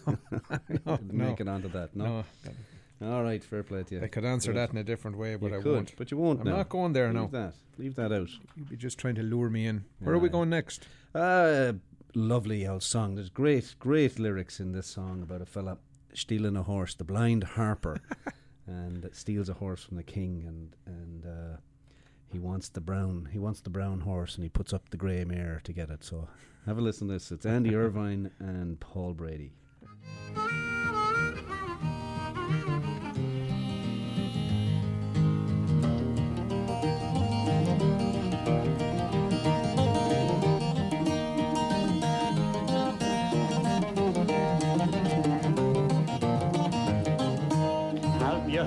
[0.97, 1.25] Didn't no.
[1.29, 1.95] make it onto that.
[1.97, 2.05] No.
[2.05, 2.25] no.
[3.03, 4.03] All right, fair play to you.
[4.03, 5.97] I could answer that in a different way, but you I could, won't.
[5.97, 6.41] but you won't.
[6.41, 6.57] I'm now.
[6.59, 7.27] not going there Leave now.
[7.29, 7.55] that.
[7.79, 8.29] Leave that out.
[8.57, 9.85] You'd be just trying to lure me in.
[9.99, 10.87] Where are we going next?
[11.15, 11.73] Uh,
[12.15, 13.15] lovely old song.
[13.17, 15.79] There's great, great lyrics in this song about a fella
[16.15, 18.01] stealing a horse, the blind harper,
[18.67, 21.57] and steals a horse from the king, and and uh,
[22.31, 23.29] he wants the brown.
[23.33, 26.05] He wants the brown horse, and he puts up the grey mare to get it.
[26.05, 26.29] So
[26.67, 27.33] have a listen to this.
[27.33, 29.55] It's Andy Irvine and Paul Brady.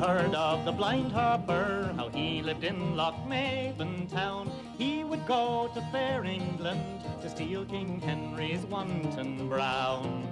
[0.06, 1.92] Heard of the blind harper?
[1.98, 4.52] How he lived in Lochmaben town?
[4.78, 10.28] He would go to fair England to steal King Henry's wanton brown.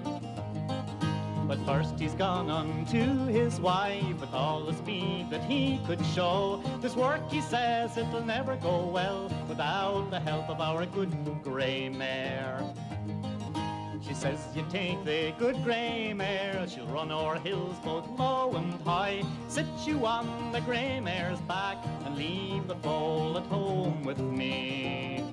[1.48, 6.62] But first he's gone unto his wife with all the speed that he could show.
[6.80, 11.90] This work, he says, it'll never go well without the help of our good grey
[11.90, 12.64] mare.
[14.14, 18.72] She says you take the good grey mare, she'll run o'er hills both low and
[18.84, 19.24] high.
[19.48, 25.26] Sit you on the grey mare's back and leave the foal at home with me.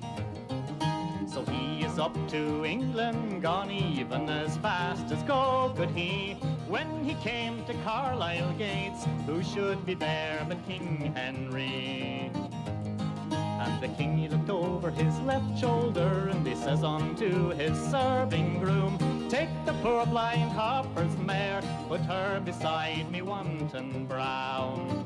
[1.27, 6.33] So he is up to England, gone even as fast as go could he.
[6.67, 12.31] When he came to Carlisle gates, who should be there but King Henry?
[13.63, 18.59] And the king he looked over his left shoulder and he says unto his serving
[18.59, 18.97] groom,
[19.29, 25.05] Take the poor blind harper's mare, put her beside me wanton brown.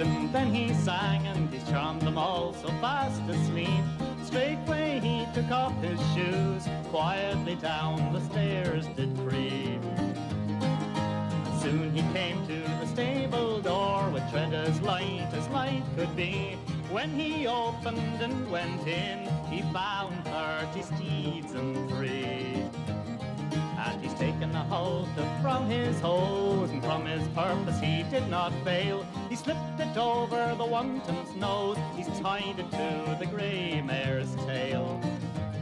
[0.00, 3.84] And then he sang and he charmed them all so fast asleep.
[4.24, 9.82] Straightway he took off his shoes, quietly down the stairs did creep.
[11.60, 16.56] Soon he came to the stable door with tread as light as light could be.
[16.90, 22.19] When he opened and went in, he found thirty steeds and three.
[24.70, 29.04] From his hose, and from his purpose he did not fail.
[29.28, 35.00] He slipped it over the wanton's nose, he's tied it to the grey mare's tail.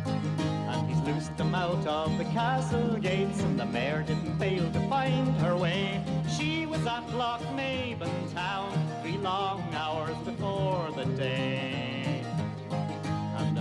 [0.05, 4.89] And he's loosed them out of the castle gates, and the mare didn't fail to
[4.91, 6.05] find her way.
[6.37, 11.78] She was at Lochmaben town three long hours before the day.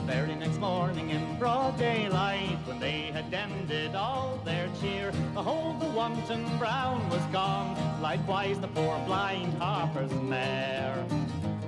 [0.08, 5.90] Very next morning in broad daylight, when they had ended all their cheer, behold, the
[5.90, 11.06] wanton brown was gone, likewise the poor blind harper's mare.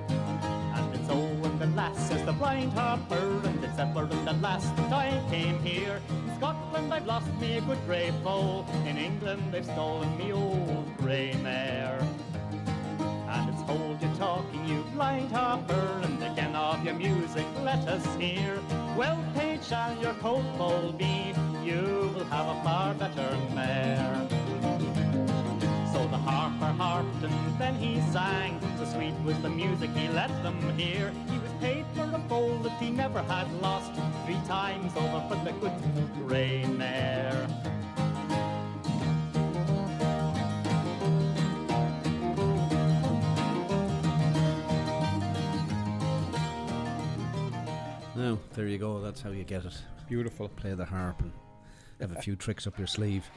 [0.08, 4.32] And it's oh, and the lass says the blind harper, and it's ever and the
[4.32, 6.00] last that I came here.
[6.08, 10.96] In Scotland I've lost me a good grey foal, in England they've stolen me old
[10.96, 12.00] grey mare.
[13.28, 14.29] And it's hold you talking,
[14.70, 18.60] you blind harper, and again of your music let us hear.
[18.96, 24.28] Well paid shall your coat foal be, you will have a far better mare.
[25.92, 30.30] So the harper harped and then he sang, so sweet was the music he let
[30.44, 31.12] them hear.
[31.28, 33.92] He was paid for a bowl that he never had lost,
[34.24, 35.78] three times over for the good
[36.14, 37.48] grey mare.
[48.54, 49.00] There you go.
[49.00, 49.74] That's how you get it.
[50.08, 50.48] Beautiful.
[50.48, 51.32] Play the harp and
[52.00, 53.30] have a few tricks up your sleeve.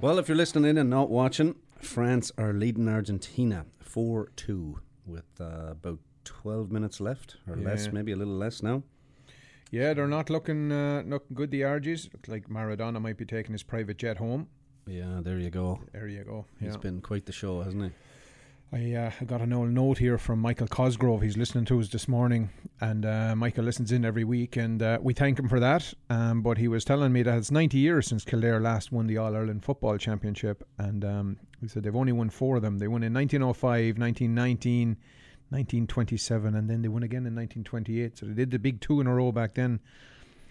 [0.00, 5.24] Well, if you're listening in and not watching, France are leading Argentina 4 2 with
[5.40, 8.82] uh, about 12 minutes left, or less, maybe a little less now.
[9.70, 11.50] Yeah, they're not looking uh, looking good.
[11.50, 14.48] The Argies look like Maradona might be taking his private jet home.
[14.86, 15.80] Yeah, there you go.
[15.92, 16.46] There you go.
[16.58, 16.78] He's Yeah.
[16.78, 17.90] been quite the show, hasn't he?
[18.70, 21.22] I uh, got an old note here from Michael Cosgrove.
[21.22, 22.50] He's listening to us this morning,
[22.82, 25.94] and uh, Michael listens in every week, and uh, we thank him for that.
[26.10, 29.16] Um, but he was telling me that it's 90 years since Kildare last won the
[29.16, 32.76] All Ireland Football Championship, and um, he said they've only won four of them.
[32.76, 34.88] They won in 1905, 1919,
[35.48, 38.18] 1927, and then they won again in 1928.
[38.18, 39.80] So they did the big two in a row back then.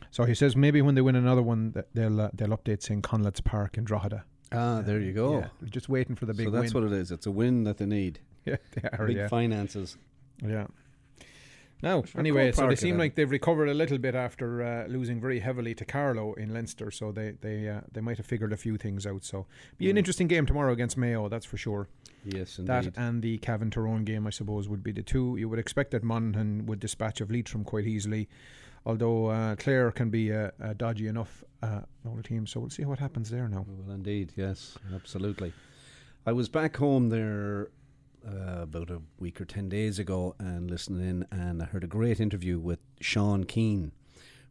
[0.09, 3.03] So he says maybe when they win another one, they'll uh, they'll update St
[3.43, 4.23] Park in Drogheda.
[4.51, 5.39] Ah, there you go.
[5.39, 6.83] Yeah, they're just waiting for the big so that's win.
[6.83, 7.11] what it is.
[7.11, 8.19] It's a win that they need.
[8.45, 9.27] yeah, they are, Big yeah.
[9.27, 9.97] finances.
[10.45, 10.67] Yeah.
[11.83, 12.99] Now, anyway, so they it seem then.
[12.99, 16.89] like they've recovered a little bit after uh, losing very heavily to Carlow in Leinster.
[16.89, 19.23] So they they uh, they might have figured a few things out.
[19.23, 19.45] So
[19.77, 21.87] be an interesting game tomorrow against Mayo, that's for sure.
[22.25, 25.37] Yes, That and the Cavan Tyrone game, I suppose, would be the two.
[25.37, 28.27] You would expect that Monaghan would dispatch of Leitrim quite easily,
[28.87, 32.47] although uh, Clare can be a, a dodgy enough uh, old team.
[32.47, 33.65] So we'll see what happens there now.
[33.67, 35.53] Well, indeed, yes, absolutely.
[36.25, 37.69] I was back home there
[38.25, 41.87] uh, about a week or 10 days ago and listening in, and I heard a
[41.87, 43.91] great interview with Sean Keane,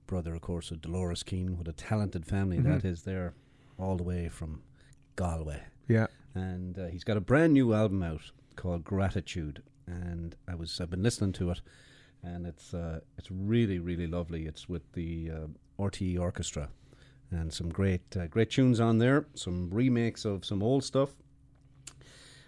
[0.07, 1.57] brother, of course, of Dolores Keane.
[1.57, 3.34] What a talented family that is there,
[3.78, 4.62] all the way from
[5.16, 5.62] Galway.
[5.89, 6.07] Yeah.
[6.34, 10.91] And uh, he's got a brand new album out called Gratitude, and I was I've
[10.91, 11.61] been listening to it,
[12.22, 14.46] and it's uh, it's really really lovely.
[14.46, 16.68] It's with the uh, RTE Orchestra,
[17.30, 19.26] and some great uh, great tunes on there.
[19.34, 21.10] Some remakes of some old stuff.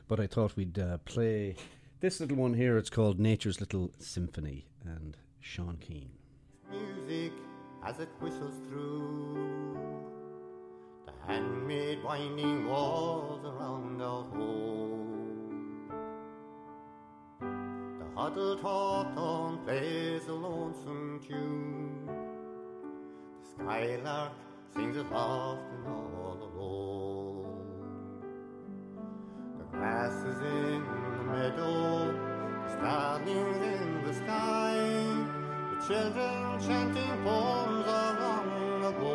[0.08, 1.56] But I thought we'd uh, play
[2.00, 2.78] this little one here.
[2.78, 6.10] It's called Nature's Little Symphony, and Sean Keane.
[6.70, 7.32] music
[7.84, 9.76] as it whistles through
[11.06, 15.07] the hand made winding walls around our home.
[18.18, 22.04] The huddled hawthorn plays a lonesome tune.
[23.40, 24.32] The skylark
[24.74, 27.62] sings it often all alone.
[29.58, 30.82] The grass is in
[31.16, 32.12] the meadow,
[32.66, 34.74] the starlings in the sky,
[35.70, 39.14] the children chanting poems of long ago.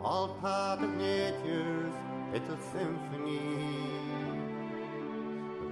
[0.00, 1.92] All part of nature's
[2.32, 4.05] little symphony.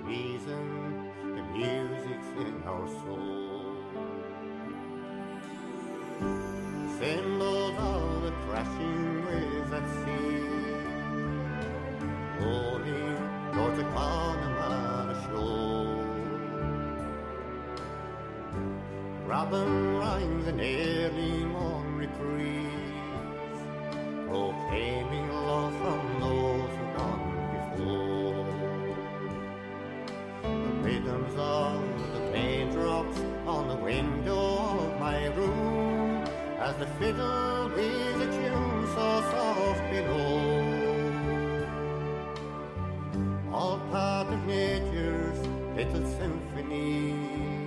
[0.04, 3.74] Reason the music's in our soul.
[6.98, 10.44] Symbols of the crashing waves at sea.
[12.38, 13.16] Rolling
[13.54, 16.04] towards the Connemara shore.
[19.26, 22.84] Robin rhymes an early morn reprise
[24.28, 25.23] proclaiming
[36.74, 41.12] as the fiddle plays a tune so soft below.
[43.52, 45.38] All part of nature's
[45.76, 47.63] little symphony.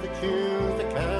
[0.00, 1.19] The tunes, the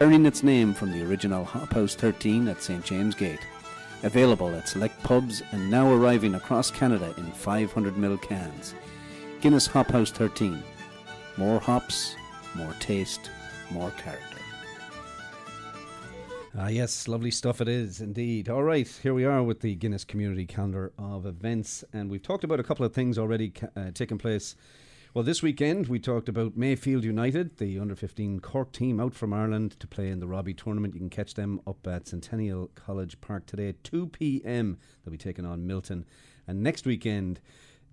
[0.00, 3.46] Earning its name from the original Hop House 13 at St James Gate.
[4.02, 8.74] Available at select pubs and now arriving across Canada in 500ml cans.
[9.42, 10.62] Guinness Hop House 13.
[11.36, 12.16] More hops,
[12.54, 13.30] more taste,
[13.70, 14.36] more character.
[16.58, 18.48] Ah, yes, lovely stuff it is indeed.
[18.48, 22.44] All right, here we are with the Guinness Community Calendar of events, and we've talked
[22.44, 24.56] about a couple of things already ca- uh, taking place.
[25.12, 29.34] Well, this weekend we talked about Mayfield United, the under 15 Cork team out from
[29.34, 30.94] Ireland to play in the Robbie tournament.
[30.94, 34.78] You can catch them up at Centennial College Park today at 2 p.m.
[35.04, 36.06] They'll be taking on Milton.
[36.48, 37.38] And next weekend,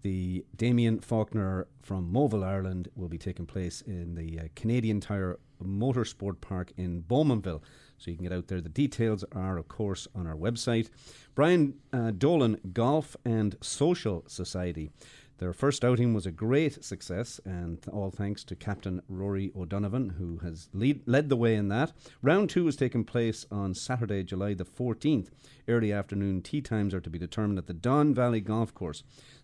[0.03, 5.37] the Damien Faulkner from Moville, Ireland, will be taking place in the uh, Canadian Tire
[5.61, 7.61] Motorsport Park in Bowmanville.
[8.03, 8.59] So you can get out there.
[8.59, 10.89] The details are, of course, on our website.
[11.35, 14.91] Brian uh, Dolan Golf and Social Society.
[15.37, 20.37] Their first outing was a great success, and all thanks to Captain Rory O'Donovan, who
[20.39, 21.93] has lead, led the way in that.
[22.21, 25.29] Round two is taking place on Saturday, July the 14th.
[25.67, 29.03] Early afternoon tea times are to be determined at the Don Valley Golf Course.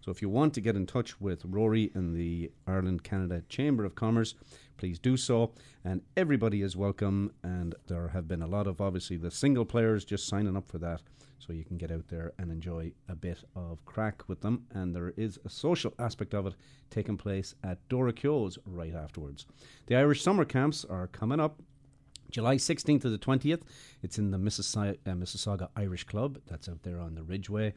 [0.09, 3.85] So if you want to get in touch with Rory and the Ireland Canada Chamber
[3.85, 4.33] of Commerce,
[4.75, 5.51] please do so.
[5.85, 7.31] And everybody is welcome.
[7.43, 10.79] And there have been a lot of, obviously, the single players just signing up for
[10.79, 11.03] that.
[11.37, 14.65] So you can get out there and enjoy a bit of crack with them.
[14.71, 16.55] And there is a social aspect of it
[16.89, 19.45] taking place at Dora Keogh's right afterwards.
[19.85, 21.61] The Irish summer camps are coming up.
[22.31, 23.61] July 16th to the 20th,
[24.03, 26.39] it's in the Mississauga, uh, Mississauga Irish Club.
[26.47, 27.73] That's out there on the Ridgeway.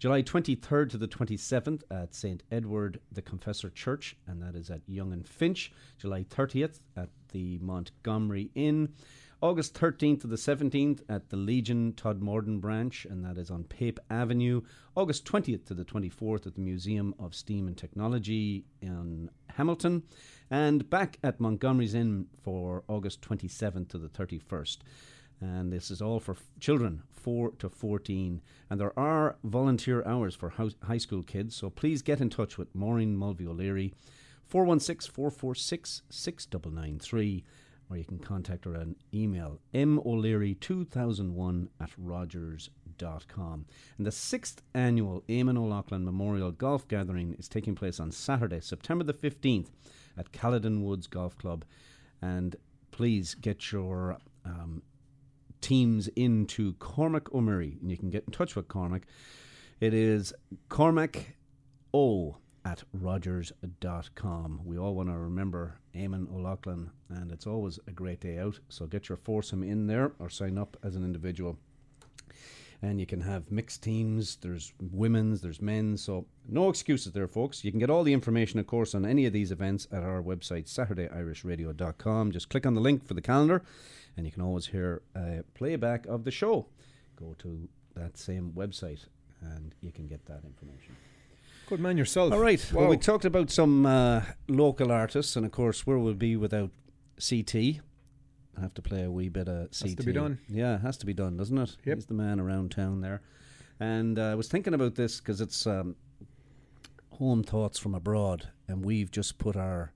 [0.00, 2.42] July 23rd to the 27th at St.
[2.50, 5.74] Edward the Confessor Church, and that is at Yonge and Finch.
[5.98, 8.94] July 30th at the Montgomery Inn.
[9.42, 14.00] August 13th to the 17th at the Legion Todmorden branch, and that is on Pape
[14.08, 14.62] Avenue.
[14.96, 20.04] August 20th to the 24th at the Museum of Steam and Technology in Hamilton.
[20.50, 24.78] And back at Montgomery's Inn for August 27th to the 31st.
[25.40, 28.42] And this is all for f- children 4 to 14.
[28.68, 32.58] And there are volunteer hours for house- high school kids, so please get in touch
[32.58, 33.94] with Maureen Mulvey O'Leary,
[34.46, 37.44] 416 446 6993
[37.90, 43.66] or you can contact her on email moleary2001 at rogers.com.
[43.98, 49.02] And the sixth annual Eamon O'Loughlin Memorial Golf Gathering is taking place on Saturday, September
[49.02, 49.70] the 15th
[50.16, 51.64] at Caledon Woods Golf Club.
[52.22, 52.54] And
[52.92, 54.82] please get your um,
[55.60, 59.02] teams into Cormac O'Murray, and you can get in touch with Cormac.
[59.80, 60.32] It is
[60.68, 61.36] Cormac
[61.94, 64.60] O at rogers.com.
[64.64, 68.58] We all want to remember Eamon O'Loughlin, and it's always a great day out.
[68.68, 71.56] So get your foursome in there or sign up as an individual.
[72.82, 74.36] and you can have mixed teams.
[74.36, 77.62] There's women's, there's men's, so no excuses there, folks.
[77.64, 80.22] You can get all the information, of course, on any of these events at our
[80.22, 82.32] website, SaturdayIrishRadio.com.
[82.32, 83.62] Just click on the link for the calendar,
[84.16, 86.66] and you can always hear a playback of the show.
[87.16, 89.06] Go to that same website,
[89.40, 90.96] and you can get that information.
[91.68, 92.32] Good man yourself.
[92.32, 92.64] All right.
[92.72, 96.70] Well, we talked about some uh, local artists, and of course, where would be without
[97.16, 97.54] CT?
[97.54, 99.82] I have to play a wee bit of CT.
[99.82, 100.38] Has to be done.
[100.48, 101.76] Yeah, it has to be done, doesn't it?
[101.84, 101.96] Yep.
[101.96, 103.22] He's the man around town there.
[103.78, 105.96] And uh, I was thinking about this because it's um,
[107.12, 109.92] home thoughts from abroad, and we've just put our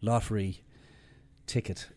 [0.00, 0.64] lottery
[1.46, 1.88] ticket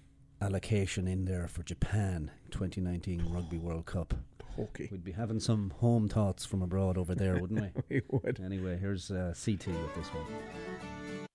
[0.42, 4.14] allocation in there for Japan 2019 Rugby World Cup.
[4.60, 4.90] Okay.
[4.92, 7.82] We'd be having some home thoughts from abroad over there, wouldn't we?
[7.90, 8.40] We would.
[8.44, 11.28] Anyway, here's uh, CT with this one.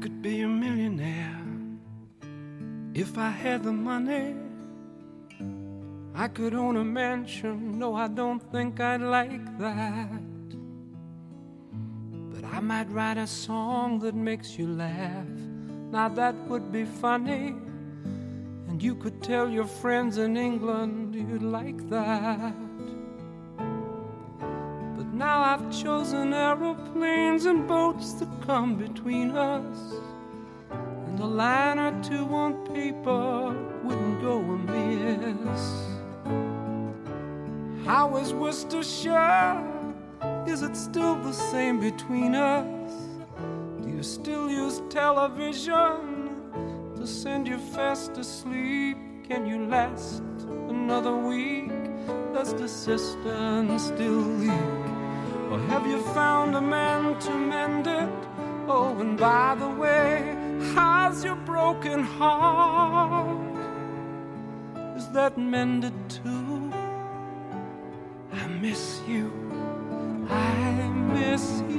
[0.00, 1.44] Could be a millionaire
[2.94, 4.36] if I had the money.
[6.14, 7.78] I could own a mansion.
[7.78, 10.22] No, I don't think I'd like that.
[12.32, 15.26] But I might write a song that makes you laugh.
[15.90, 17.54] Now that would be funny.
[18.68, 22.67] And you could tell your friends in England you'd like that.
[25.18, 29.76] Now I've chosen aeroplanes and boats that come between us.
[30.70, 33.52] And a line or two on paper
[33.82, 35.88] wouldn't go amiss.
[37.84, 39.60] How is Worcestershire?
[40.46, 42.92] Is it still the same between us?
[43.82, 46.30] Do you still use television
[46.94, 48.96] to send you fast asleep?
[49.28, 50.22] Can you last
[50.68, 51.72] another week?
[52.32, 54.77] Does the cistern still leak?
[55.50, 58.10] Or have you found a man to mend it?
[58.68, 60.36] Oh, and by the way,
[60.74, 63.38] how's your broken heart?
[64.96, 66.70] Is that mended too?
[68.32, 69.32] I miss you.
[70.28, 71.77] I miss you.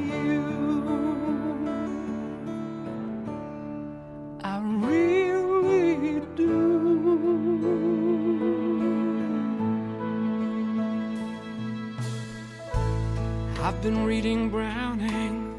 [13.62, 15.54] I've been reading Browning,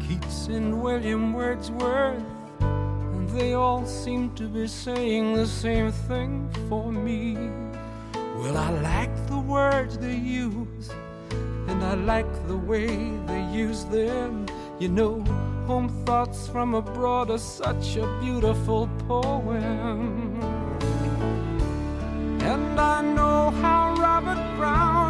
[0.00, 2.22] Keats, and William Wordsworth,
[2.60, 7.34] and they all seem to be saying the same thing for me.
[8.14, 10.90] Well, I like the words they use,
[11.66, 12.86] and I like the way
[13.26, 14.46] they use them.
[14.78, 15.20] You know,
[15.66, 20.40] home thoughts from abroad are such a beautiful poem.
[22.40, 25.09] And I know how Robert Browning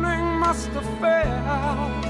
[0.51, 2.05] must have felt,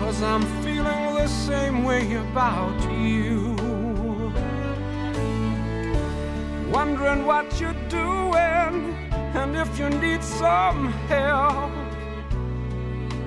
[0.00, 3.54] cause I'm feeling the same way about you.
[6.72, 8.74] Wondering what you're doing,
[9.40, 11.70] and if you need some help.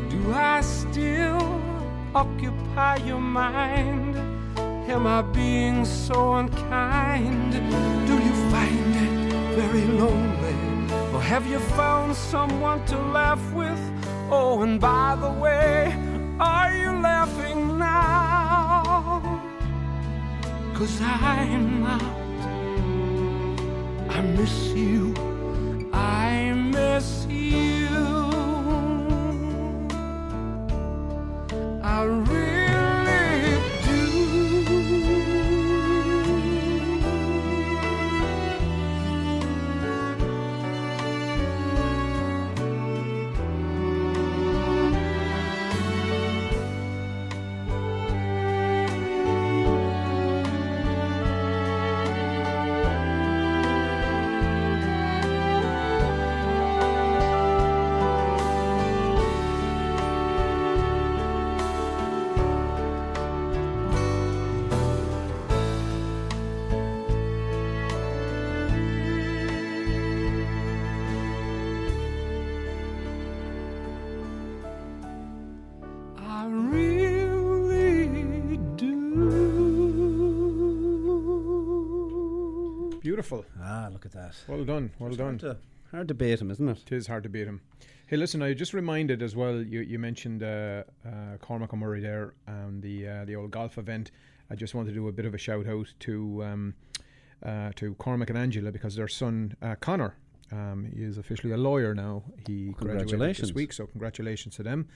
[0.10, 1.62] Do I still
[2.14, 4.18] occupy your mind?
[4.91, 7.54] Am I being so unkind?
[8.10, 10.74] Do you find it very lonely?
[11.14, 13.83] Or have you found someone to laugh with?
[14.36, 15.96] Oh, and by the way,
[16.40, 19.22] are you laughing now?
[20.74, 22.02] Cause I'm not.
[24.10, 25.14] I miss you.
[25.94, 27.90] I miss you.
[31.84, 32.02] I
[83.24, 83.45] Beautiful.
[83.61, 84.36] Ah, look at that.
[84.49, 84.91] Well done.
[84.99, 85.39] Well It's done.
[85.39, 85.57] hard to,
[85.91, 86.78] hard to beat him, isn't it?
[86.88, 87.61] It is hard to beat him.
[88.07, 89.61] Hey, listen, I just reminded as well.
[89.61, 94.11] You you mentioned uh, uh, Cormac O'Murray there and the uh, the old golf event.
[94.51, 96.74] I just wanted to do a bit of a shout out to um,
[97.45, 100.17] uh, to Cormac and Angela because their son uh, Connor.
[100.51, 102.24] Um, he is officially a lawyer now.
[102.45, 103.47] He graduated Congratulations.
[103.47, 104.89] this week, so congratulations to them.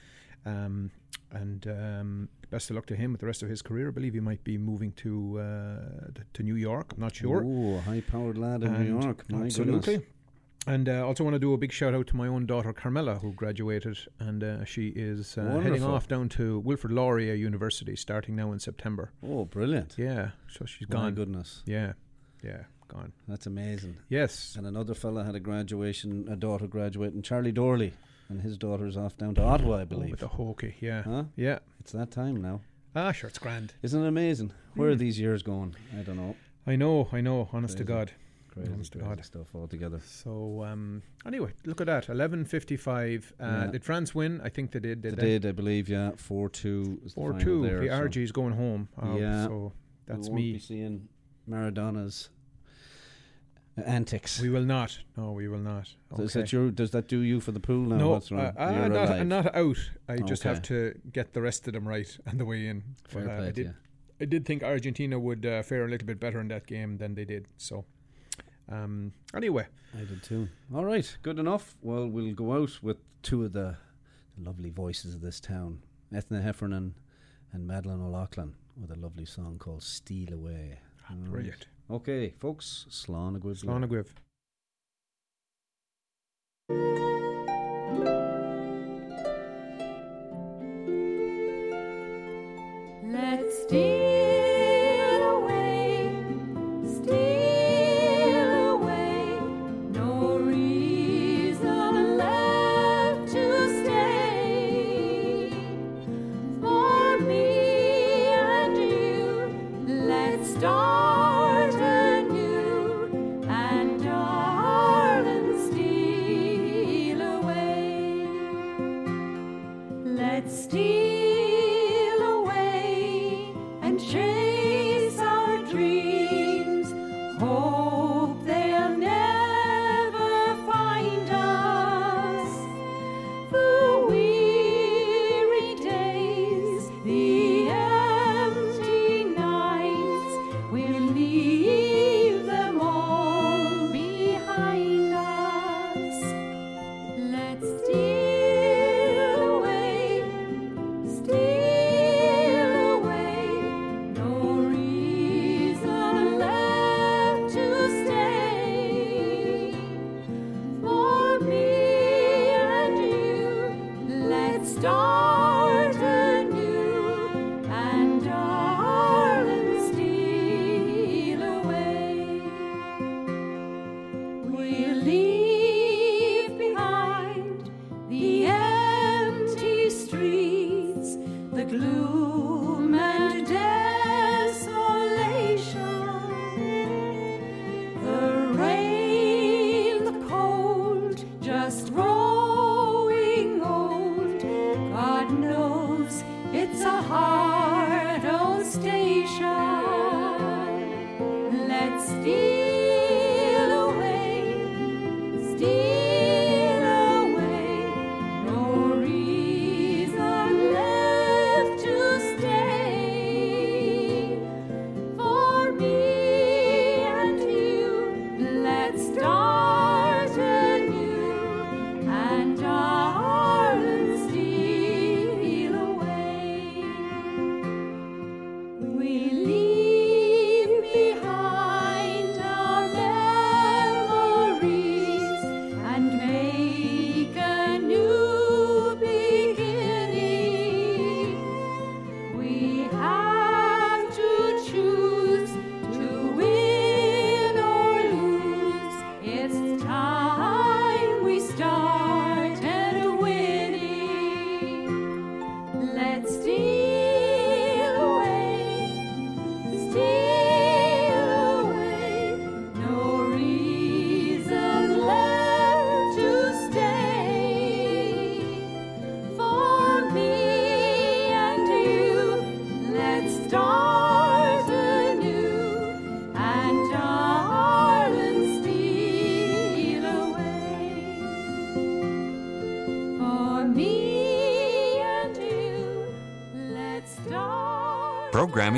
[0.44, 0.90] Um,
[1.32, 3.88] and um, best of luck to him with the rest of his career.
[3.88, 6.92] I believe he might be moving to uh, to New York.
[6.94, 7.42] I'm not sure.
[7.44, 9.24] Oh, high powered lad in New York.
[9.30, 9.80] My absolutely.
[9.80, 10.06] goodness.
[10.66, 13.14] And uh, also want to do a big shout out to my own daughter Carmela,
[13.14, 18.36] who graduated, and uh, she is uh, heading off down to Wilfrid Laurier University, starting
[18.36, 19.10] now in September.
[19.22, 19.94] Oh, brilliant.
[19.96, 21.14] Yeah, so she's My gone.
[21.14, 21.62] goodness.
[21.64, 21.94] Yeah,
[22.44, 23.12] yeah, gone.
[23.26, 23.96] That's amazing.
[24.10, 24.56] Yes.
[24.58, 27.92] And another fella had a graduation, a daughter graduating, Charlie Dorley,
[28.28, 30.10] and his daughter's off down to Ottawa, I Oh, believe.
[30.10, 31.24] with the hockey, yeah, Huh?
[31.36, 31.58] yeah.
[31.80, 32.60] It's that time now.
[32.94, 33.74] Ah, sure, it's grand.
[33.82, 34.52] Isn't it amazing?
[34.74, 34.98] Where are Mm.
[34.98, 35.74] these years going?
[35.98, 36.36] I don't know.
[36.66, 37.48] I know, I know.
[37.52, 38.12] Honest to God,
[38.48, 39.24] Crazy, honest to God.
[39.24, 40.00] stuff altogether.
[40.00, 42.08] So um, anyway, look at that.
[42.08, 43.32] Eleven fifty-five.
[43.40, 43.66] Uh, Yeah.
[43.72, 44.40] Did France win?
[44.42, 45.02] I think they did.
[45.02, 46.12] They Did did, I believe, yeah.
[46.16, 47.62] 4 2 is the Four final two.
[47.62, 48.88] there, The so Argies going home.
[49.00, 49.46] Uh, Yeah.
[49.46, 49.72] So
[50.06, 50.52] that's me.
[50.54, 51.08] be seeing
[51.48, 52.30] Maradona's
[53.86, 54.40] antics.
[54.40, 54.98] We will not.
[55.16, 55.88] No, we will not.
[56.16, 56.40] Does, Okay.
[56.40, 57.96] that your, does that do you for the pool now?
[57.96, 58.52] No, What's wrong?
[58.58, 59.08] uh, You're not.
[59.10, 59.76] I'm not out.
[60.08, 62.82] I just have to get the rest of them right on the way in.
[63.06, 63.66] Fair But, uh, play I did.
[63.66, 63.74] you.
[64.20, 67.14] I did think Argentina would uh, fare a little bit better in that game than
[67.14, 67.46] they did.
[67.56, 67.84] So,
[68.68, 70.48] um, anyway, I did too.
[70.74, 71.76] All right, good enough.
[71.82, 73.76] Well, we'll go out with two of the,
[74.40, 75.80] lovely voices of this town,
[76.14, 76.94] Ethna Heffernan
[77.52, 80.78] and Madeline O'Loughlin, with a lovely song called "Steal Away."
[81.10, 81.66] All right.
[81.90, 84.12] Okay, folks, Slán a Gwiz Slán a.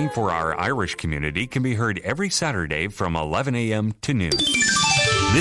[0.00, 3.92] Programming for our Irish community can be heard every Saturday from 11 a.m.
[4.00, 4.30] to noon.